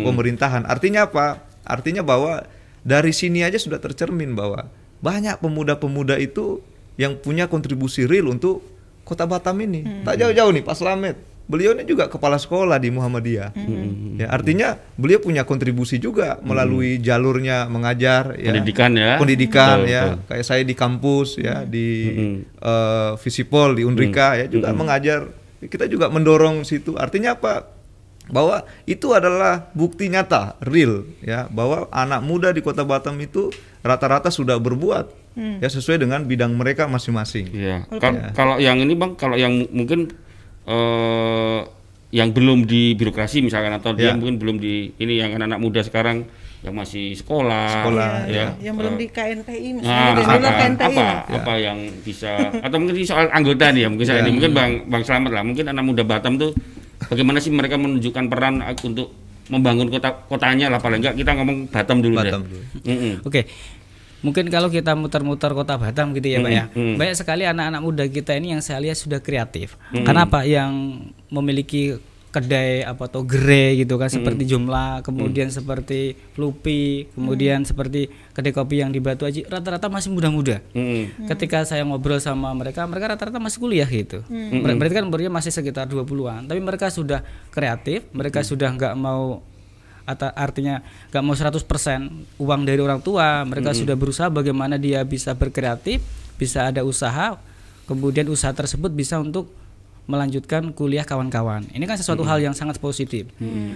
pemerintahan. 0.06 0.62
Artinya 0.70 1.10
apa? 1.10 1.42
Artinya 1.66 2.06
bahwa 2.06 2.46
dari 2.86 3.10
sini 3.10 3.42
aja 3.42 3.58
sudah 3.58 3.82
tercermin 3.82 4.38
bahwa 4.38 4.70
banyak 5.02 5.42
pemuda-pemuda 5.42 6.22
itu 6.22 6.62
yang 6.94 7.18
punya 7.18 7.50
kontribusi 7.50 8.06
real 8.06 8.30
untuk 8.30 8.62
kota 9.02 9.26
Batam 9.26 9.58
ini. 9.58 10.06
Tak 10.06 10.22
jauh-jauh 10.22 10.54
nih 10.54 10.62
Pak 10.62 10.76
Slamet 10.78 11.16
beliau 11.46 11.72
ini 11.72 11.82
juga 11.82 12.06
kepala 12.06 12.36
sekolah 12.36 12.76
di 12.76 12.90
Muhammadiyah. 12.90 13.54
Ya 14.16 14.26
artinya 14.28 14.68
beliau 14.92 15.18
punya 15.18 15.42
kontribusi 15.42 15.96
juga 15.96 16.38
melalui 16.40 16.98
jalurnya 16.98 17.66
mengajar 17.66 18.34
ya. 18.34 18.50
Pendidikan 18.50 18.90
ya. 18.92 19.14
pendidikan 19.16 19.76
Betul, 19.80 19.88
ya. 19.88 20.02
betul. 20.04 20.18
kayak 20.26 20.44
saya 20.44 20.62
di 20.62 20.74
kampus 20.74 21.28
ya 21.36 21.62
di 21.62 21.88
eh, 22.52 23.10
Visipol 23.16 23.74
di 23.74 23.82
Undrika 23.82 24.34
ya 24.34 24.46
juga 24.46 24.70
mengajar. 24.72 25.30
Kita 25.56 25.86
juga 25.86 26.06
mendorong 26.06 26.62
situ. 26.62 26.94
Artinya 26.94 27.32
apa? 27.32 27.72
Bahwa 28.26 28.66
itu 28.84 29.14
adalah 29.14 29.70
bukti 29.70 30.10
nyata 30.10 30.58
real 30.60 31.06
ya 31.22 31.46
bahwa 31.46 31.86
anak 31.88 32.20
muda 32.20 32.50
di 32.50 32.58
kota 32.58 32.82
Batam 32.82 33.14
itu 33.16 33.54
rata-rata 33.80 34.28
sudah 34.28 34.58
berbuat 34.58 35.06
ya 35.36 35.68
sesuai 35.68 36.00
dengan 36.00 36.26
bidang 36.26 36.50
mereka 36.50 36.90
masing-masing. 36.90 37.54
Iya. 37.54 37.76
Kal- 38.02 38.34
Kalau 38.34 38.58
yang 38.58 38.82
ini 38.82 38.98
bang, 38.98 39.14
kalau 39.14 39.38
yang 39.38 39.54
mu- 39.54 39.70
mungkin 39.70 40.10
eh 40.66 41.60
yang 42.12 42.30
belum 42.30 42.64
di 42.64 42.94
birokrasi 42.94 43.38
misalkan 43.40 43.70
atau 43.72 43.90
dia 43.90 44.10
Ya. 44.10 44.12
mungkin 44.14 44.36
belum 44.36 44.56
di 44.56 44.94
ini 44.96 45.14
yang 45.16 45.34
anak-anak 45.34 45.58
muda 45.58 45.80
sekarang 45.80 46.24
yang 46.58 46.72
masih 46.72 47.12
sekolah, 47.12 47.84
Sekolah, 47.84 48.12
ya. 48.26 48.32
iya. 48.32 48.46
yang 48.64 48.74
belum 48.74 48.94
Eh, 48.94 48.98
di 48.98 49.06
KNPI 49.08 49.68
misalnya 49.76 50.02
Nah, 50.16 50.24
apa, 50.24 50.50
KNPI 50.56 50.86
apa, 50.88 51.02
lah. 51.04 51.18
apa 51.28 51.52
yang 51.56 51.78
bisa 52.00 52.32
atau 52.56 52.76
mungkin 52.76 52.94
ini 52.96 53.06
soal 53.06 53.28
anggota 53.28 53.70
nih 53.70 53.82
ya 53.82 53.88
mungkin 53.88 54.02
saya 54.04 54.18
Ya. 54.18 54.22
ini 54.24 54.30
mungkin 54.32 54.50
bang 54.50 54.72
bang 54.84 55.02
Slamet 55.02 55.30
lah 55.30 55.42
mungkin 55.42 55.64
anak 55.64 55.84
muda 55.84 56.02
Batam 56.02 56.34
tuh 56.36 56.50
bagaimana 57.04 57.38
sih 57.38 57.52
mereka 57.52 57.76
menunjukkan 57.76 58.24
peran 58.26 58.54
untuk 58.82 59.12
membangun 59.46 59.86
kota 59.86 60.10
kotanya 60.26 60.66
lah 60.66 60.80
paling 60.80 60.98
enggak 60.98 61.14
kita 61.14 61.30
ngomong 61.32 61.70
Batam 61.70 61.98
dulu 62.00 62.16
Batam 62.16 62.40
deh. 62.42 62.48
dulu. 62.48 62.60
Mm-mm. 62.82 63.14
Oke. 63.22 63.40
Mungkin 64.20 64.48
kalau 64.48 64.68
kita 64.68 64.96
muter-muter 64.96 65.52
kota 65.52 65.76
Batam 65.76 66.16
gitu 66.16 66.26
ya, 66.26 66.38
Pak 66.40 66.50
ya. 66.50 66.64
Mm, 66.72 66.76
mm. 66.76 66.94
Banyak 66.96 67.16
sekali 67.16 67.42
anak-anak 67.44 67.80
muda 67.80 68.04
kita 68.06 68.32
ini 68.32 68.56
yang 68.56 68.62
saya 68.64 68.80
lihat 68.80 68.96
sudah 68.96 69.20
kreatif. 69.20 69.76
Karena 69.92 70.24
apa? 70.24 70.42
Yang 70.42 70.70
memiliki 71.28 72.00
kedai 72.26 72.84
apa 72.84 73.08
atau 73.08 73.24
gerai 73.24 73.80
gitu 73.80 73.96
kan 73.96 74.12
seperti 74.12 74.44
Jumlah, 74.44 75.00
kemudian 75.00 75.48
seperti 75.48 76.12
Flupi, 76.36 77.08
kemudian 77.16 77.64
seperti 77.64 78.12
kedai 78.36 78.52
kopi 78.52 78.84
yang 78.84 78.92
di 78.92 79.00
Batu 79.00 79.24
Aji 79.24 79.48
rata-rata 79.48 79.88
masih 79.88 80.12
muda-muda. 80.12 80.60
Mm-mm. 80.76 81.24
Ketika 81.32 81.64
saya 81.64 81.80
ngobrol 81.80 82.20
sama 82.20 82.52
mereka, 82.52 82.84
mereka 82.84 83.16
rata-rata 83.16 83.40
masih 83.40 83.56
kuliah 83.56 83.88
gitu. 83.88 84.20
Ber- 84.60 84.76
Berarti 84.76 84.94
kan 84.94 85.08
umurnya 85.08 85.32
masih 85.32 85.48
sekitar 85.48 85.88
20-an, 85.88 86.44
tapi 86.44 86.60
mereka 86.60 86.92
sudah 86.92 87.24
kreatif, 87.48 88.04
mereka 88.12 88.44
sudah 88.44 88.68
nggak 88.68 88.92
mau 88.94 89.40
atau 90.06 90.30
artinya 90.32 90.80
nggak 91.10 91.22
mau 91.22 91.34
100% 91.34 92.40
uang 92.40 92.60
dari 92.62 92.80
orang 92.80 93.02
tua, 93.02 93.42
mereka 93.42 93.74
sudah 93.74 93.98
berusaha 93.98 94.30
bagaimana 94.30 94.78
dia 94.78 95.02
bisa 95.02 95.34
berkreatif, 95.34 96.00
bisa 96.38 96.70
ada 96.70 96.86
usaha, 96.86 97.36
kemudian 97.90 98.30
usaha 98.30 98.54
tersebut 98.54 98.94
bisa 98.94 99.18
untuk 99.18 99.50
melanjutkan 100.06 100.70
kuliah 100.70 101.02
kawan-kawan. 101.02 101.66
Ini 101.74 101.82
kan 101.82 101.98
sesuatu 101.98 102.22
hal 102.22 102.38
yang 102.38 102.54
sangat 102.54 102.78
positif. 102.78 103.26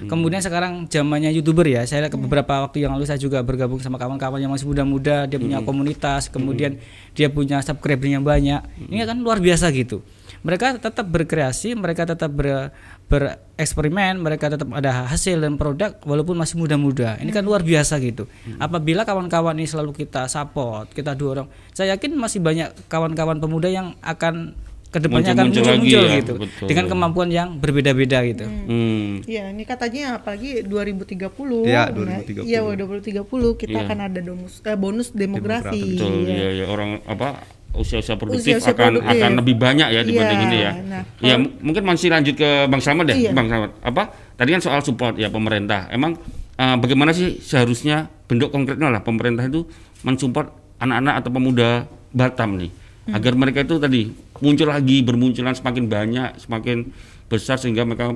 Kemudian 0.06 0.38
sekarang 0.38 0.86
zamannya 0.86 1.34
youtuber 1.34 1.66
ya. 1.66 1.82
Saya 1.90 2.06
lihat 2.06 2.14
beberapa 2.14 2.62
waktu 2.62 2.86
yang 2.86 2.94
lalu 2.94 3.02
saya 3.10 3.18
juga 3.18 3.42
bergabung 3.42 3.82
sama 3.82 3.98
kawan-kawan 3.98 4.38
yang 4.38 4.54
masih 4.54 4.70
muda-muda. 4.70 5.26
Dia 5.26 5.42
punya 5.42 5.58
komunitas, 5.58 6.30
kemudian 6.30 6.78
dia 7.18 7.26
punya 7.26 7.58
subscriber 7.66 8.06
yang 8.06 8.22
banyak. 8.22 8.62
Ini 8.78 9.10
kan 9.10 9.18
luar 9.18 9.42
biasa 9.42 9.74
gitu. 9.74 10.06
Mereka 10.46 10.78
tetap 10.78 11.04
berkreasi, 11.04 11.74
mereka 11.76 12.06
tetap 12.06 12.30
ber, 12.32 12.72
bereksperimen, 13.10 14.22
mereka 14.22 14.46
tetap 14.46 14.70
ada 14.70 15.10
hasil 15.10 15.42
dan 15.42 15.58
produk 15.58 15.98
walaupun 16.06 16.38
masih 16.38 16.56
muda-muda. 16.56 17.18
Ini 17.18 17.34
kan 17.34 17.42
luar 17.42 17.66
biasa 17.66 17.98
gitu. 17.98 18.30
Apabila 18.56 19.02
kawan-kawan 19.02 19.58
ini 19.58 19.66
selalu 19.66 19.92
kita 19.92 20.30
support, 20.30 20.94
kita 20.94 21.18
dorong, 21.18 21.50
saya 21.74 21.98
yakin 21.98 22.14
masih 22.14 22.38
banyak 22.38 22.70
kawan-kawan 22.86 23.42
pemuda 23.42 23.66
yang 23.66 23.98
akan 24.00 24.54
ke 24.90 24.98
depannya 24.98 25.38
akan 25.38 25.54
Muncul-muncul 25.54 26.02
ya, 26.02 26.18
gitu 26.18 26.32
betul. 26.34 26.66
dengan 26.66 26.84
kemampuan 26.90 27.30
yang 27.30 27.48
berbeda-beda 27.62 28.26
gitu. 28.26 28.42
Hmm. 28.42 29.22
Iya, 29.22 29.54
ini 29.54 29.62
katanya 29.62 30.18
apalagi 30.18 30.66
2030. 30.66 31.62
Iya, 31.62 31.94
Nah, 31.94 32.18
2030. 32.26 32.42
Iya, 32.42 32.58
2030 32.74 33.54
kita 33.54 33.78
Iya. 33.78 33.86
akan 33.86 33.98
ada 34.10 34.18
bonus 34.18 34.54
eh, 34.66 34.74
bonus 34.74 35.08
demografi. 35.14 35.94
Betul, 35.94 36.26
Iya. 36.26 36.34
ya, 36.34 36.48
ya 36.58 36.66
orang 36.66 36.98
apa 37.06 37.38
usia-usia 37.72 38.14
produktif 38.14 38.58
Usia-usia 38.58 38.72
akan 38.72 38.98
produktif. 38.98 39.14
akan 39.16 39.30
lebih 39.38 39.54
banyak 39.56 39.88
ya 39.88 40.00
dibanding 40.00 40.38
Iya, 40.38 40.46
ini 40.46 40.58
ya. 40.58 40.72
nah, 40.82 41.02
ya 41.18 41.34
m- 41.36 41.54
mungkin 41.60 41.82
masih 41.82 42.08
lanjut 42.08 42.34
ke 42.34 42.48
Bang 42.66 42.78
Slamet 42.78 43.04
deh, 43.06 43.16
Iya. 43.20 43.30
Bang 43.30 43.46
Slamet. 43.46 43.70
Apa? 43.80 44.02
Tadi 44.34 44.50
kan 44.50 44.60
soal 44.60 44.80
support 44.80 45.14
ya 45.14 45.28
pemerintah. 45.28 45.86
Emang 45.88 46.18
eh, 46.54 46.76
bagaimana 46.76 47.10
sih 47.10 47.38
seharusnya 47.38 48.10
bentuk 48.24 48.50
konkretnya 48.50 48.88
lah 48.88 49.00
pemerintah 49.00 49.42
itu 49.42 49.64
mensupport 50.00 50.50
anak-anak 50.76 51.14
atau 51.16 51.30
pemuda 51.30 51.68
Batam 52.10 52.56
nih 52.56 52.70
Hmm. 53.00 53.16
agar 53.16 53.32
mereka 53.32 53.58
itu 53.60 53.76
tadi 53.76 54.12
muncul 54.36 54.68
lagi 54.68 55.00
bermunculan 55.00 55.56
semakin 55.56 55.88
banyak, 55.88 56.36
semakin 56.36 56.92
besar 57.26 57.56
sehingga 57.56 57.80
mereka 57.82 58.12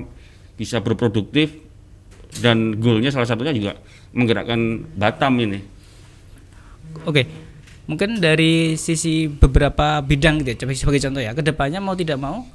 bisa 0.53 0.77
berproduktif 0.77 1.57
dan 2.37 2.75
goalnya 2.75 3.09
salah 3.09 3.25
satunya 3.25 3.49
juga 3.49 3.71
menggerakkan 4.11 4.85
Batam 4.93 5.33
ini. 5.39 5.57
Oke. 7.03 7.25
Mungkin 7.85 8.17
dari 8.17 8.73
sisi 8.81 9.29
beberapa 9.29 10.01
bidang 10.01 10.41
gitu 10.41 10.49
ya, 10.49 10.57
coba 10.65 10.71
sebagai 10.73 11.01
contoh 11.05 11.21
ya, 11.21 11.31
ke 11.37 11.43
depannya 11.45 11.79
mau 11.81 11.93
tidak 11.93 12.17
mau 12.17 12.45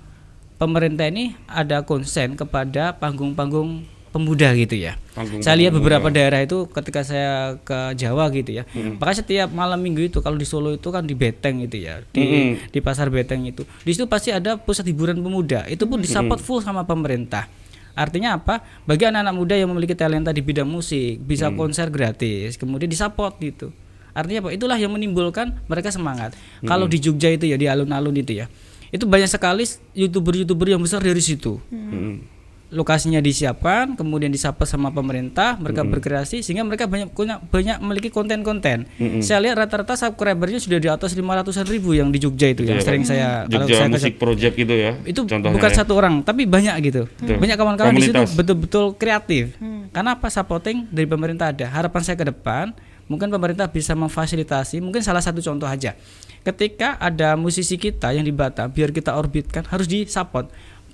pemerintah 0.58 1.06
ini 1.06 1.38
ada 1.46 1.86
konsen 1.86 2.34
kepada 2.34 2.98
panggung-panggung 2.98 3.86
pemuda 4.10 4.50
gitu 4.58 4.74
ya. 4.74 4.98
Panggung 5.14 5.38
saya 5.38 5.54
lihat 5.54 5.72
beberapa 5.72 6.10
daerah 6.10 6.42
itu 6.42 6.66
ketika 6.66 7.06
saya 7.06 7.56
ke 7.62 7.94
Jawa 7.94 8.26
gitu 8.34 8.50
ya. 8.58 8.66
Maka 8.98 9.22
setiap 9.22 9.54
malam 9.54 9.78
minggu 9.78 10.10
itu 10.10 10.18
kalau 10.18 10.34
di 10.34 10.44
Solo 10.44 10.74
itu 10.74 10.90
kan 10.90 11.06
di 11.06 11.14
Beteng 11.14 11.62
itu 11.62 11.78
ya, 11.78 12.02
di 12.10 12.58
di 12.58 12.78
pasar 12.82 13.08
Beteng 13.08 13.46
itu. 13.46 13.62
Di 13.86 13.94
situ 13.94 14.10
pasti 14.10 14.34
ada 14.34 14.58
pusat 14.58 14.84
hiburan 14.90 15.22
pemuda. 15.22 15.64
Itu 15.70 15.86
pun 15.86 16.02
disupport 16.02 16.42
full 16.42 16.60
sama 16.60 16.82
pemerintah. 16.82 17.46
Artinya 17.94 18.38
apa? 18.38 18.62
Bagi 18.86 19.06
anak-anak 19.06 19.34
muda 19.34 19.54
yang 19.58 19.70
memiliki 19.70 19.94
talenta 19.98 20.30
di 20.30 20.42
bidang 20.42 20.66
musik, 20.66 21.22
bisa 21.22 21.50
konser 21.54 21.90
gratis, 21.90 22.54
kemudian 22.54 22.86
disupport 22.86 23.34
gitu. 23.42 23.74
Artinya 24.12 24.40
apa? 24.40 24.50
Itulah 24.50 24.74
yang 24.74 24.90
menimbulkan 24.90 25.54
mereka 25.64 25.88
semangat. 25.88 26.34
Kalau 26.60 26.84
di 26.84 26.98
Jogja 26.98 27.28
itu 27.28 27.44
ya 27.44 27.54
di 27.54 27.64
alun-alun 27.64 28.14
itu 28.14 28.34
ya. 28.34 28.46
Itu 28.88 29.04
banyak 29.04 29.26
sekali 29.26 29.62
youtuber-youtuber 29.94 30.66
yang 30.68 30.80
besar 30.80 30.98
dari 30.98 31.18
situ 31.18 31.62
Hmm. 31.64 32.26
lokasinya 32.70 33.18
disiapkan, 33.18 33.94
kemudian 33.94 34.28
disapa 34.28 34.62
sama 34.62 34.88
pemerintah, 34.88 35.58
mereka 35.58 35.82
berkreasi 35.84 36.38
sehingga 36.38 36.62
mereka 36.62 36.86
banyak 36.86 37.10
punya 37.10 37.38
banyak 37.40 37.78
memiliki 37.78 38.08
konten-konten. 38.08 38.86
Saya 39.18 39.38
lihat 39.40 39.58
rata-rata 39.58 39.94
subscribernya 39.96 40.58
sudah 40.58 40.78
di 40.78 40.86
atas 40.86 41.10
500-an 41.12 41.66
ribu 41.66 41.90
yang 41.92 42.08
di 42.08 42.18
Jogja 42.18 42.46
itu 42.48 42.62
yang 42.62 42.78
Iya, 42.78 42.82
sering 42.84 43.02
saya 43.02 43.42
kalau 43.42 43.50
Jogja 43.60 43.74
saya 43.76 43.86
ke- 43.88 43.92
Music 43.92 44.14
Project 44.16 44.54
gitu 44.56 44.70
ya. 44.72 44.94
itu 45.02 45.20
contohnya 45.20 45.50
bukan 45.52 45.66
ya. 45.68 45.76
satu 45.76 45.92
orang 45.92 46.14
tapi 46.20 46.46
banyak 46.46 46.74
gitu 46.84 47.02
Betul. 47.12 47.38
banyak 47.38 47.56
kawan-kawan 47.56 47.90
di 47.92 48.02
situ 48.04 48.22
betul-betul 48.32 48.84
kreatif 48.94 49.58
karena 49.90 50.10
apa 50.12 50.26
supporting 50.28 50.86
dari 50.88 51.06
pemerintah 51.06 51.50
ada 51.50 51.66
harapan 51.68 52.02
saya 52.04 52.14
ke 52.14 52.26
depan 52.28 52.70
mungkin 53.10 53.26
pemerintah 53.26 53.66
bisa 53.66 53.98
memfasilitasi 53.98 54.78
mungkin 54.78 55.02
salah 55.02 55.20
satu 55.20 55.42
contoh 55.42 55.66
aja. 55.66 55.98
Ketika 56.46 56.96
ada 57.02 57.34
musisi 57.34 57.76
kita 57.76 58.14
yang 58.14 58.22
di 58.22 58.32
Batam 58.32 58.70
biar 58.70 58.94
kita 58.94 59.18
orbitkan 59.18 59.66
harus 59.68 59.90
disupport 59.90 60.46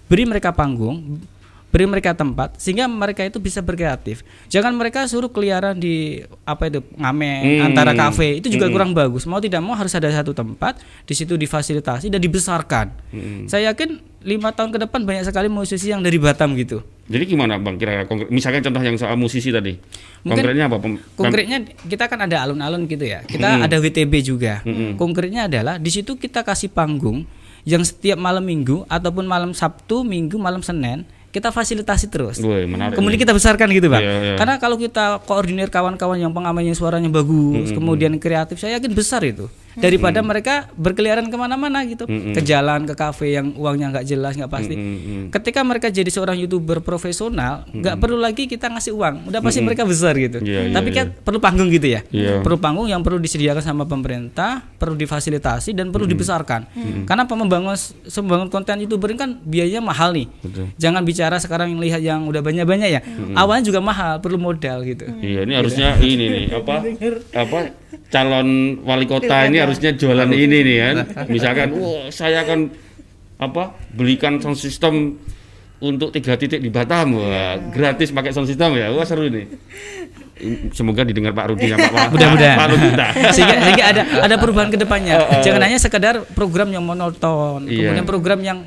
beri 0.09 0.25
mereka 0.25 0.51
panggung 0.57 1.21
beri 1.77 1.85
mereka 1.85 2.17
tempat 2.17 2.57
sehingga 2.57 2.89
mereka 2.89 3.21
itu 3.21 3.37
bisa 3.37 3.61
berkreatif 3.61 4.25
jangan 4.49 4.73
mereka 4.73 5.05
suruh 5.05 5.29
keliaran 5.29 5.77
di 5.77 6.19
apa 6.43 6.73
itu 6.73 6.81
ngamen 6.97 7.61
Hmm. 7.61 7.67
antara 7.69 7.93
kafe 7.93 8.41
itu 8.41 8.49
juga 8.49 8.73
kurang 8.73 8.91
bagus 8.91 9.23
mau 9.23 9.37
tidak 9.37 9.61
mau 9.61 9.77
harus 9.77 9.93
ada 9.93 10.09
satu 10.09 10.33
tempat 10.33 10.77
di 11.05 11.13
situ 11.13 11.37
difasilitasi 11.37 12.09
dan 12.09 12.17
dibesarkan 12.17 12.89
Hmm. 13.13 13.45
saya 13.45 13.69
yakin 13.71 14.01
lima 14.23 14.51
tahun 14.51 14.73
ke 14.73 14.79
depan 14.81 15.05
banyak 15.05 15.23
sekali 15.23 15.47
musisi 15.47 15.87
yang 15.87 16.01
dari 16.01 16.17
Batam 16.17 16.57
gitu 16.57 16.81
Jadi 17.07 17.23
gimana 17.29 17.55
Bang 17.57 17.77
kira-kira 17.77 18.03
konkret? 18.03 18.27
Misalkan 18.29 18.59
contoh 18.61 18.83
yang 18.83 18.99
soal 18.99 19.15
musisi 19.15 19.55
tadi. 19.55 19.79
Mungkin 20.27 20.43
Konkretnya 20.43 20.65
apa? 20.67 20.77
Pem- 20.81 20.99
konkretnya 21.15 21.59
kita 21.87 22.11
kan 22.11 22.19
ada 22.21 22.43
alun-alun 22.43 22.83
gitu 22.85 23.05
ya 23.05 23.23
kita 23.23 23.63
ada 23.63 23.77
WTB 23.77 24.11
juga 24.25 24.65
konkretnya 24.97 25.47
adalah 25.47 25.77
di 25.77 25.87
situ 25.87 26.17
kita 26.17 26.43
kasih 26.43 26.67
panggung 26.67 27.23
yang 27.63 27.83
setiap 27.83 28.15
malam 28.17 28.43
minggu 28.43 28.83
ataupun 28.87 29.23
malam 29.23 29.51
Sabtu 29.51 30.03
Minggu 30.03 30.35
malam 30.37 30.63
Senin 30.63 31.07
kita 31.37 31.53
fasilitasi 31.53 32.09
terus 32.09 32.41
menarik. 32.41 32.97
kemudian 32.97 33.21
kita 33.21 33.37
besarkan 33.37 33.69
gitu 33.71 33.93
bang 33.93 34.01
Iya, 34.01 34.15
iya. 34.25 34.35
karena 34.41 34.57
kalau 34.57 34.81
kita 34.81 35.21
koordinir 35.23 35.69
kawan-kawan 35.69 36.17
yang 36.17 36.33
pengamannya 36.33 36.73
suaranya 36.73 37.13
bagus 37.13 37.77
kemudian 37.77 38.17
kreatif 38.17 38.57
saya 38.57 38.81
yakin 38.81 38.97
besar 38.97 39.21
itu 39.21 39.45
daripada 39.77 40.21
mereka 40.25 40.69
berkeliaran 40.75 41.29
ke 41.29 41.37
mana-mana 41.37 41.85
gitu. 41.85 42.09
Ke 42.09 42.41
jalan 42.41 42.89
ke 42.89 42.95
kafe 42.97 43.37
yang 43.37 43.53
uangnya 43.57 43.93
nggak 43.93 44.07
jelas 44.09 44.33
nggak 44.35 44.53
pasti. 44.53 44.75
Ketika 45.31 45.61
mereka 45.63 45.93
jadi 45.93 46.09
seorang 46.09 46.41
youtuber 46.41 46.81
profesional 46.81 47.69
nggak 47.71 47.97
perlu 48.01 48.19
lagi 48.19 48.49
kita 48.49 48.73
ngasih 48.73 48.93
uang. 48.97 49.31
Udah 49.31 49.41
pasti 49.45 49.61
mereka 49.61 49.85
besar 49.85 50.17
gitu. 50.17 50.41
Iya, 50.43 50.71
iya, 50.71 50.75
tapi 50.75 50.91
kan 50.93 51.13
perlu 51.13 51.39
panggung 51.39 51.69
gitu 51.71 51.89
ya? 51.93 52.01
Iya. 52.11 52.41
perlu 52.41 52.59
panggung 52.61 52.87
yang 52.89 53.01
perlu 53.01 53.21
disediakan 53.21 53.65
sama 53.65 53.85
pemerintah 53.89 54.63
perlu 54.77 54.95
difasilitasi 54.97 55.73
dan 55.77 55.93
perlu 55.93 56.09
dibesarkan. 56.09 56.69
Karena 57.05 57.25
apa? 57.29 57.35
Membangun 57.37 57.77
membangun 58.23 58.49
konten 58.49 58.81
youtuber 58.83 59.13
ini 59.13 59.19
kan 59.19 59.31
biayanya 59.45 59.83
mahal 59.85 60.13
nih. 60.17 60.27
Betul. 60.43 60.67
jangan 60.81 61.03
bicara 61.05 61.37
sekarang 61.41 61.77
yang 61.77 61.81
lihat 61.83 62.01
yang 62.03 62.21
udah 62.29 62.41
banyak-banyak 62.41 62.89
ya. 62.89 63.01
Awalnya 63.37 63.65
juga 63.69 63.81
mahal 63.85 64.19
perlu 64.21 64.39
modal 64.41 64.83
gitu. 64.87 65.05
Iya, 65.21 65.45
ini 65.45 65.55
harusnya 65.55 65.97
ini 66.01 66.25
nih 66.31 66.45
apa? 66.55 66.75
Apa? 67.35 67.59
Calon 68.13 68.81
wali 68.87 69.07
kota 69.09 69.49
ini 69.51 69.59
harusnya 69.67 69.91
jualan 69.93 70.31
ini 70.31 70.59
nih 70.63 70.77
kan. 70.79 70.97
Misalkan, 71.27 71.69
wah 71.77 72.07
saya 72.09 72.41
akan 72.41 72.71
apa 73.37 73.63
belikan 73.91 74.39
sound 74.39 74.57
system 74.57 75.19
untuk 75.77 76.09
tiga 76.09 76.35
titik 76.35 76.59
di 76.59 76.69
Batam, 76.69 77.13
wah 77.15 77.59
gratis 77.69 78.09
pakai 78.09 78.31
sound 78.31 78.47
system 78.47 78.75
ya, 78.75 78.89
wah 78.89 79.03
seru 79.03 79.27
nih. 79.27 79.45
Semoga 80.71 81.01
didengar 81.01 81.33
Pak 81.33 81.47
Rudi 81.49 81.65
sama 81.67 81.89
Pak 81.89 82.07
Mudah-mudahan. 82.13 82.57
Pak 82.57 82.67
Lugita. 82.69 83.07
sehingga, 83.35 83.55
sehingga 83.59 83.85
ada 83.87 84.03
ada 84.21 84.35
perubahan 84.37 84.69
ke 84.69 84.77
depannya 84.77 85.17
jangan 85.41 85.65
hanya 85.65 85.79
sekedar 85.79 86.15
program 86.31 86.69
yang 86.69 86.85
monoton 86.85 87.65
Iya. 87.65 87.89
kemudian 87.89 88.05
program 88.05 88.41
yang 88.41 88.59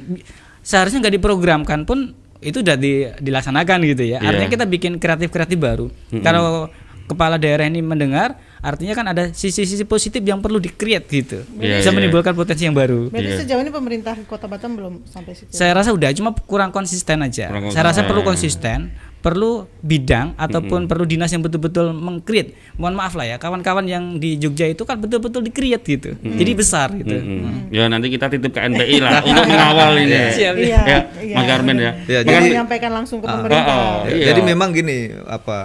seharusnya 0.60 0.98
nggak 1.00 1.16
diprogramkan 1.16 1.86
pun 1.86 2.18
itu 2.40 2.66
udah 2.66 2.74
di- 2.74 3.06
dilaksanakan 3.16 3.78
gitu 3.88 4.02
ya 4.04 4.18
artinya 4.18 4.50
Iya. 4.50 4.54
kita 4.56 4.66
bikin 4.66 4.98
kreatif 4.98 5.30
kreatif 5.30 5.58
baru 5.58 5.94
kalau 6.20 6.74
kepala 7.06 7.38
daerah 7.38 7.64
ini 7.64 7.80
mendengar 7.80 8.34
artinya 8.60 8.93
kan 8.93 9.06
ada 9.08 9.24
sisi-sisi 9.30 9.84
positif 9.84 10.19
yang 10.19 10.38
perlu 10.38 10.58
di-create 10.58 11.08
gitu 11.08 11.39
Iya, 11.56 11.80
bisa 11.80 11.89
iya. 11.89 11.95
menimbulkan 11.95 12.32
potensi 12.32 12.63
yang 12.63 12.74
baru 12.74 13.08
Berarti 13.08 13.26
Iya. 13.26 13.39
sejauh 13.39 13.62
ini 13.62 13.69
pemerintah 13.69 14.13
Kota 14.24 14.45
Batam 14.45 14.74
belum 14.74 14.93
sampai 15.06 15.34
situ. 15.34 15.48
saya 15.50 15.72
rasa 15.74 15.89
udah 15.89 16.12
cuma 16.12 16.36
kurang 16.38 16.69
konsisten 16.69 17.19
aja 17.19 17.48
Kurang 17.48 17.69
saya 17.69 17.84
rasa 17.86 18.04
perlu 18.04 18.22
konsisten 18.22 18.91
perlu 19.19 19.52
bidang 19.82 20.32
ataupun 20.34 20.88
perlu 20.88 21.04
dinas 21.04 21.28
yang 21.28 21.39
betul-betul 21.39 21.91
mengcreate 21.91 22.56
mohon 22.74 22.95
maaf 22.95 23.12
lah 23.13 23.26
ya 23.26 23.36
kawan-kawan 23.36 23.84
yang 23.84 24.15
di 24.15 24.36
Jogja 24.36 24.63
itu 24.65 24.80
kan 24.82 24.95
betul-betul 24.95 25.39
di-create 25.41 25.84
gitu 25.86 26.10
jadi 26.15 26.52
besar 26.54 26.91
gitu 26.93 27.15
Hmm. 27.19 27.67
Ya 27.67 27.86
nanti 27.86 28.08
kita 28.08 28.28
titip 28.28 28.50
ke 28.50 28.60
NPI 28.62 28.98
lah 28.98 29.19
untuk 29.30 29.43
mengawal 29.45 29.91
ini. 30.00 30.17
Siap. 30.32 30.56
Iya, 30.56 30.80
Ya, 30.82 31.00
iya, 31.19 31.36
Mas 31.36 31.45
Garmen 31.45 31.78
ya. 31.78 31.91
Ya, 32.02 32.19
Jangan 32.22 32.32
jadi- 32.34 32.50
menyampaikan 32.50 32.91
langsung 32.91 33.19
ke 33.19 33.26
Ah, 33.26 33.34
pemerintah. 33.36 33.65
ah, 33.67 33.98
Ya, 34.02 34.10
Iya. 34.10 34.26
Jadi 34.26 34.41
memang 34.41 34.69
gini 34.72 34.98
apa 35.22 35.58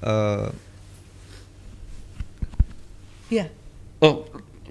eh, 0.00 0.44
Iya. 3.30 3.46
Oh, 4.02 4.26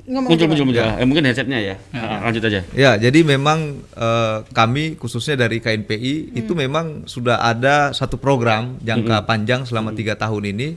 Ngomong 0.09 0.33
muncul 0.33 0.65
muncul. 0.65 0.81
Eh, 0.81 1.05
mungkin 1.05 1.21
headsetnya 1.29 1.61
ya. 1.61 1.75
Ah, 1.93 2.25
lanjut 2.25 2.41
aja. 2.49 2.65
Ya, 2.73 2.97
jadi 2.97 3.21
memang 3.21 3.77
eh, 3.93 4.37
kami 4.57 4.97
khususnya 4.97 5.45
dari 5.45 5.61
KNPI 5.61 6.33
itu 6.33 6.57
memang 6.57 7.05
sudah 7.05 7.45
ada 7.45 7.93
satu 7.93 8.17
program 8.17 8.81
jangka 8.81 9.29
panjang 9.29 9.69
selama 9.69 9.93
tiga 9.93 10.17
tahun 10.17 10.49
ini 10.49 10.67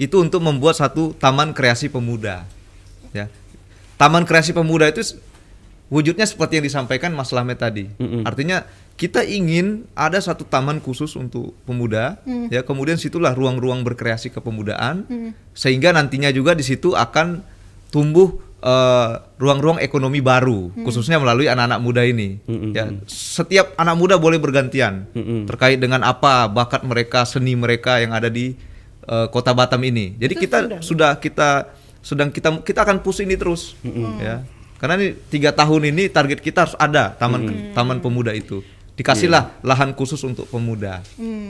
itu 0.00 0.16
untuk 0.16 0.40
membuat 0.40 0.80
satu 0.80 1.12
taman 1.12 1.52
kreasi 1.52 1.92
pemuda. 1.92 2.48
Ya, 3.12 3.28
taman 4.00 4.24
kreasi 4.24 4.56
pemuda 4.56 4.88
itu 4.88 5.04
wujudnya 5.92 6.24
seperti 6.24 6.64
yang 6.64 6.66
disampaikan 6.72 7.12
Mas 7.12 7.36
Lamet 7.36 7.60
tadi. 7.60 7.84
Artinya 8.24 8.64
kita 9.00 9.24
ingin 9.24 9.88
ada 9.96 10.20
satu 10.20 10.44
taman 10.44 10.76
khusus 10.76 11.16
untuk 11.16 11.56
pemuda, 11.64 12.20
ya 12.52 12.60
kemudian 12.60 13.00
situlah 13.00 13.32
ruang-ruang 13.32 13.80
berkreasi 13.80 14.28
kepemudaan, 14.28 15.08
sehingga 15.56 15.96
nantinya 15.96 16.28
juga 16.28 16.52
di 16.52 16.60
situ 16.60 16.92
akan 16.92 17.40
tumbuh 17.88 18.36
eh, 18.60 19.12
ruang-ruang 19.40 19.80
ekonomi 19.80 20.20
baru, 20.20 20.68
khususnya 20.84 21.16
melalui 21.16 21.48
anak-anak 21.48 21.80
muda 21.80 22.04
ini. 22.04 22.44
Ya, 22.76 22.92
setiap 23.08 23.72
anak 23.80 23.96
muda 23.96 24.20
boleh 24.20 24.36
bergantian 24.36 25.08
terkait 25.48 25.80
dengan 25.80 26.04
apa 26.04 26.44
bakat 26.52 26.84
mereka, 26.84 27.24
seni 27.24 27.56
mereka 27.56 28.04
yang 28.04 28.12
ada 28.12 28.28
di 28.28 28.52
eh, 29.08 29.26
kota 29.32 29.56
Batam 29.56 29.80
ini. 29.80 30.12
Jadi 30.20 30.34
Itu 30.36 30.42
kita 30.44 30.58
sudah. 30.60 30.80
sudah 30.84 31.10
kita 31.16 31.48
sedang 32.04 32.28
kita 32.28 32.60
kita 32.60 32.84
akan 32.84 33.00
push 33.00 33.24
ini 33.24 33.40
terus, 33.40 33.80
ya. 34.20 34.44
Karena 34.76 34.96
ini 35.00 35.16
tiga 35.32 35.56
tahun 35.56 35.88
ini 35.88 36.12
target 36.12 36.44
kita 36.44 36.68
harus 36.68 36.76
ada 36.76 37.16
taman 37.16 37.72
taman 37.72 38.04
pemuda 38.04 38.36
itu. 38.36 38.60
Dikasihlah 39.00 39.64
lahan 39.64 39.96
khusus 39.96 40.20
untuk 40.28 40.44
pemuda. 40.52 41.00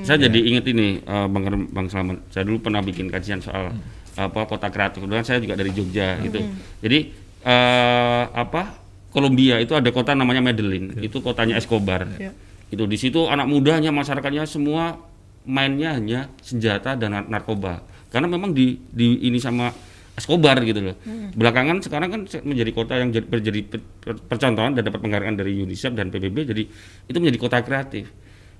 Saya 0.06 0.30
jadi 0.30 0.38
inget 0.38 0.64
ini 0.70 1.02
eh, 1.02 1.26
Bang 1.26 1.44
Bang 1.74 1.86
Slamet. 1.90 2.22
Saya 2.30 2.46
dulu 2.46 2.62
pernah 2.62 2.78
bikin 2.78 3.10
kajian 3.10 3.42
soal 3.42 3.74
apa 4.14 4.40
kota 4.46 4.70
kreatif. 4.70 5.02
Kebetulan 5.02 5.26
saya 5.26 5.42
juga 5.42 5.58
dari 5.58 5.74
Jogja 5.74 6.14
gitu. 6.22 6.38
Jadi 6.78 6.98
eh, 7.42 8.24
apa 8.30 8.78
Kolombia 9.10 9.58
itu 9.58 9.74
ada 9.74 9.90
kota 9.90 10.14
namanya 10.14 10.38
Medellin. 10.38 10.94
Itu 11.02 11.18
kotanya 11.18 11.58
Escobar. 11.58 12.06
Iya. 12.14 12.30
Itu 12.70 12.86
di 12.86 12.94
situ 12.94 13.26
anak 13.26 13.50
mudanya 13.50 13.90
masyarakatnya 13.90 14.46
semua 14.46 14.94
mainnya 15.42 15.98
hanya 15.98 16.30
senjata 16.38 16.94
dan 16.94 17.10
nar- 17.10 17.26
narkoba. 17.26 17.82
Karena 18.14 18.30
memang 18.30 18.54
di 18.54 18.78
di 18.94 19.26
ini 19.26 19.42
sama 19.42 19.74
Escobar 20.20 20.60
gitu 20.60 20.84
loh. 20.84 20.96
Belakangan 21.32 21.80
sekarang 21.80 22.08
kan 22.12 22.20
menjadi 22.44 22.70
kota 22.76 23.00
yang 23.00 23.08
jadi, 23.08 23.24
menjadi 23.24 23.60
per- 23.64 23.86
per- 24.04 24.20
percontohan 24.20 24.76
dan 24.76 24.84
dapat 24.84 25.00
penghargaan 25.00 25.36
dari 25.40 25.56
UNICEF 25.56 25.96
dan 25.96 26.12
PBB 26.12 26.36
jadi 26.44 26.62
itu 27.08 27.16
menjadi 27.16 27.38
kota 27.40 27.64
kreatif. 27.64 28.12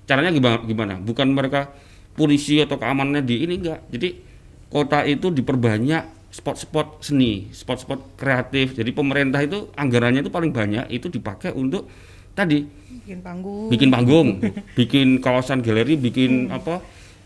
Caranya 0.09 0.33
gimana? 0.33 0.57
gimana? 0.65 0.93
Bukan 0.97 1.29
mereka 1.29 1.69
polisi 2.17 2.57
atau 2.59 2.81
keamanannya 2.81 3.21
di 3.21 3.45
ini 3.45 3.61
enggak. 3.61 3.85
Jadi 3.93 4.09
kota 4.67 5.05
itu 5.05 5.29
diperbanyak 5.29 6.33
spot-spot 6.33 7.05
seni, 7.05 7.51
spot-spot 7.53 8.17
kreatif. 8.17 8.73
Jadi 8.73 8.89
pemerintah 8.91 9.39
itu 9.39 9.69
anggarannya 9.77 10.25
itu 10.25 10.31
paling 10.33 10.49
banyak 10.49 10.89
itu 10.89 11.07
dipakai 11.07 11.53
untuk 11.53 11.85
tadi 12.31 12.63
Bikin 13.03 13.19
panggung. 13.19 13.67
bikin 13.67 13.89
panggung, 13.91 14.27
bikin 14.79 15.07
kawasan 15.19 15.59
galeri, 15.59 15.99
bikin 15.99 16.49
apa 16.49 16.79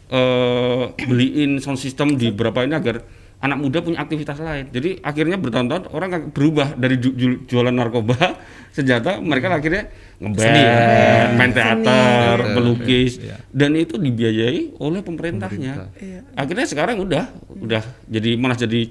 eh 0.05 0.83
beliin 1.01 1.57
sound 1.57 1.81
system 1.81 2.13
di 2.13 2.29
berapa 2.29 2.61
ini 2.61 2.77
agar 2.77 3.01
anak 3.37 3.57
muda 3.57 3.77
punya 3.79 3.99
aktivitas 3.99 4.37
lain. 4.37 4.71
Jadi 4.71 4.99
akhirnya 4.99 5.35
bertonton 5.35 5.85
orang 5.91 6.31
berubah 6.31 6.73
dari 6.73 6.97
ju- 6.97 7.13
ju- 7.13 7.41
jualan 7.45 7.69
narkoba 7.69 8.15
senjata 8.75 9.19
mereka 9.19 9.51
akhirnya 9.51 9.87
ngeband, 10.19 11.29
main 11.35 11.51
teater, 11.51 12.35
Seni. 12.41 12.53
melukis 12.53 13.13
Iya. 13.19 13.35
dan 13.49 13.71
itu 13.75 13.95
dibiayai 13.95 14.79
oleh 14.79 14.99
pemerintahnya. 14.99 15.91
Iya. 15.95 16.19
Akhirnya 16.33 16.65
sekarang 16.65 16.99
udah 16.99 17.23
udah 17.51 17.83
jadi 18.07 18.35
malah 18.35 18.55
jadi 18.55 18.87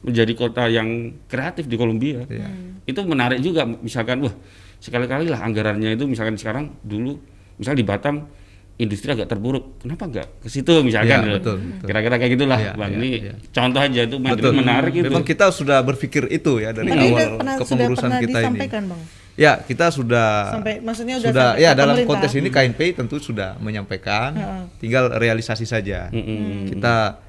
menjadi 0.00 0.32
kota 0.32 0.68
yang 0.68 1.16
kreatif 1.26 1.64
di 1.66 1.76
Kolombia. 1.76 2.24
Iya. 2.26 2.48
Itu 2.84 3.04
menarik 3.04 3.40
juga 3.40 3.64
misalkan 3.64 4.22
wah 4.22 4.34
sekali-kali 4.76 5.26
lah 5.26 5.40
anggarannya 5.40 5.96
itu 5.96 6.04
misalkan 6.04 6.36
sekarang 6.36 6.76
dulu 6.80 7.16
misal 7.56 7.72
di 7.72 7.80
Batam 7.80 8.28
industri 8.76 9.08
agak 9.08 9.26
terpuruk. 9.26 9.80
Kenapa 9.80 10.04
enggak 10.04 10.28
ke 10.38 10.48
situ 10.48 10.72
misalkan 10.80 11.24
loh. 11.24 11.40
betul, 11.40 11.56
betul. 11.58 11.86
Kira-kira 11.88 12.14
kayak 12.16 12.32
gitulah, 12.32 12.58
Iya, 12.58 12.72
Bang. 12.74 12.90
iya, 12.92 12.98
ini 12.98 13.08
iya. 13.18 13.32
contoh 13.48 13.80
aja 13.80 14.00
itu 14.04 14.16
Betul. 14.18 14.52
menarik 14.54 14.92
itu. 14.92 15.04
Memang 15.06 15.24
kita 15.24 15.46
sudah 15.48 15.78
berpikir 15.80 16.28
itu 16.28 16.52
ya 16.58 16.70
dari 16.70 16.88
Tapi 16.88 17.00
awal 17.06 17.20
sudah 17.40 17.54
kepengurusan 17.58 18.10
kita 18.20 18.38
ini. 18.42 18.58
Bang. 18.68 19.00
Ya, 19.36 19.52
kita 19.58 19.92
sudah 19.92 20.28
Sampai 20.50 20.80
maksudnya 20.80 21.20
udah 21.20 21.28
sudah 21.28 21.48
sampai 21.52 21.60
ya 21.60 21.70
ke 21.70 21.76
dalam 21.76 21.92
pemerintah. 21.94 22.10
konteks 22.16 22.32
ini 22.34 22.48
KNPI 22.48 22.90
tentu 22.94 23.16
sudah 23.18 23.50
menyampaikan, 23.58 24.30
Heeh. 24.32 24.62
tinggal 24.78 25.12
realisasi 25.12 25.64
saja. 25.64 26.08
Mm-mm. 26.08 26.68
Kita 26.68 27.20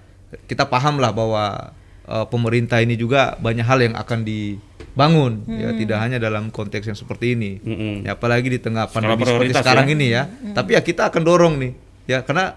kita 0.43 0.63
paham 0.63 0.99
lah 0.99 1.12
bahwa 1.12 1.75
eh, 2.07 2.25
pemerintah 2.31 2.79
ini 2.79 2.95
juga 2.95 3.35
banyak 3.37 3.65
hal 3.67 3.79
yang 3.83 3.95
akan 3.99 4.23
dibangun 4.23 5.43
ya 5.45 5.75
tidak 5.75 5.97
hanya 6.01 6.17
dalam 6.17 6.49
konteks 6.49 6.87
yang 6.87 6.97
seperti 6.97 7.35
ini. 7.35 7.59
Mm-mm. 7.61 8.07
Ya 8.07 8.15
apalagi 8.15 8.47
di 8.49 8.59
tengah 8.63 8.87
pandemi 8.87 9.27
seperti 9.27 9.53
sekarang 9.53 9.87
ya. 9.91 9.93
ini 9.93 10.07
ya. 10.09 10.23
Tapi 10.55 10.73
ya 10.73 10.81
kita 10.81 11.11
akan 11.11 11.21
dorong 11.21 11.55
nih 11.59 11.73
ya 12.07 12.23
karena 12.23 12.55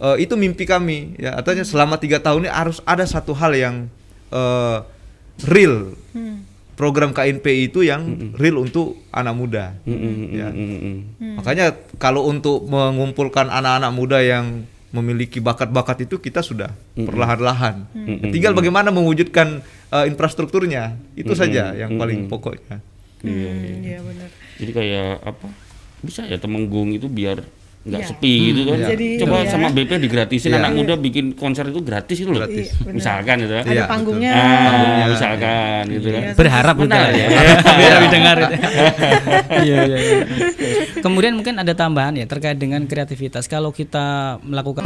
eh, 0.00 0.16
itu 0.24 0.34
mimpi 0.34 0.64
kami 0.64 1.20
ya 1.20 1.36
artinya 1.36 1.62
selama 1.62 2.00
tiga 2.00 2.18
tahun 2.18 2.48
ini 2.48 2.50
harus 2.50 2.80
ada 2.88 3.04
satu 3.04 3.36
hal 3.36 3.52
yang 3.52 3.76
eh, 4.32 4.78
real 5.44 5.92
program 6.76 7.12
KNPI 7.16 7.72
itu 7.72 7.84
yang 7.84 8.32
real 8.36 8.60
untuk 8.60 9.00
anak 9.08 9.34
muda 9.36 9.64
ya. 9.84 10.48
mm-mm. 10.52 10.96
makanya 11.40 11.72
kalau 11.96 12.28
untuk 12.28 12.64
mengumpulkan 12.68 13.48
anak-anak 13.48 13.92
muda 13.96 14.20
yang 14.20 14.68
memiliki 14.96 15.38
bakat-bakat 15.38 16.08
itu 16.08 16.16
kita 16.16 16.40
sudah 16.40 16.72
perlahan-lahan. 16.94 17.84
Tinggal 18.28 18.52
bagaimana 18.52 18.88
mewujudkan 18.88 19.60
eh, 19.92 20.04
infrastrukturnya 20.08 20.96
itu 21.12 21.32
saja 21.32 21.72
yang 21.72 21.94
paling 21.94 22.26
pokoknya. 22.26 22.80
Iya, 23.20 23.52
Hmm, 23.52 23.82
Iya 23.82 23.98
benar. 24.00 24.28
Jadi 24.56 24.70
kayak 24.72 25.08
apa? 25.20 25.48
Bisa 26.00 26.24
ya 26.24 26.36
Temenggung 26.36 26.92
itu 26.92 27.08
biar 27.08 27.40
nggak 27.86 28.02
Iya. 28.02 28.08
sepi 28.10 28.34
gitu 28.50 28.60
kan. 28.66 28.76
iya. 28.76 28.88
Jadi, 28.90 29.06
Coba 29.22 29.36
iya. 29.38 29.48
sama 29.48 29.68
BP 29.70 29.90
digratisin 30.02 30.50
Iya. 30.50 30.58
anak 30.58 30.70
muda 30.74 30.94
bikin 30.98 31.26
konser 31.32 31.64
itu 31.70 31.80
gratis 31.80 32.16
itu 32.18 32.30
loh. 32.30 32.42
Gratis. 32.42 32.66
Iya, 32.66 32.82
benar. 32.82 32.94
Misalkan 32.98 33.36
gitu. 33.38 33.54
Ada 33.54 33.70
Iya, 33.70 33.84
panggungnya. 33.86 34.30
Ah, 34.34 35.06
misalkan 35.06 35.82
gitu 35.88 36.08
kan. 36.10 36.22
Iya. 36.22 36.32
berharap 36.34 36.74
Benar 36.76 36.98
betul 37.06 37.14
ya. 37.14 37.28
biar 37.78 37.94
didengar. 38.02 38.38
Iya, 39.56 39.78
iya, 39.88 39.98
iya. 39.98 40.18
kemudian 41.00 41.34
mungkin 41.34 41.56
ada 41.56 41.72
tambahan 41.72 42.14
ya 42.14 42.26
terkait 42.26 42.58
dengan 42.58 42.84
kreativitas 42.84 43.46
kalau 43.46 43.70
kita 43.70 44.36
melakukan 44.42 44.84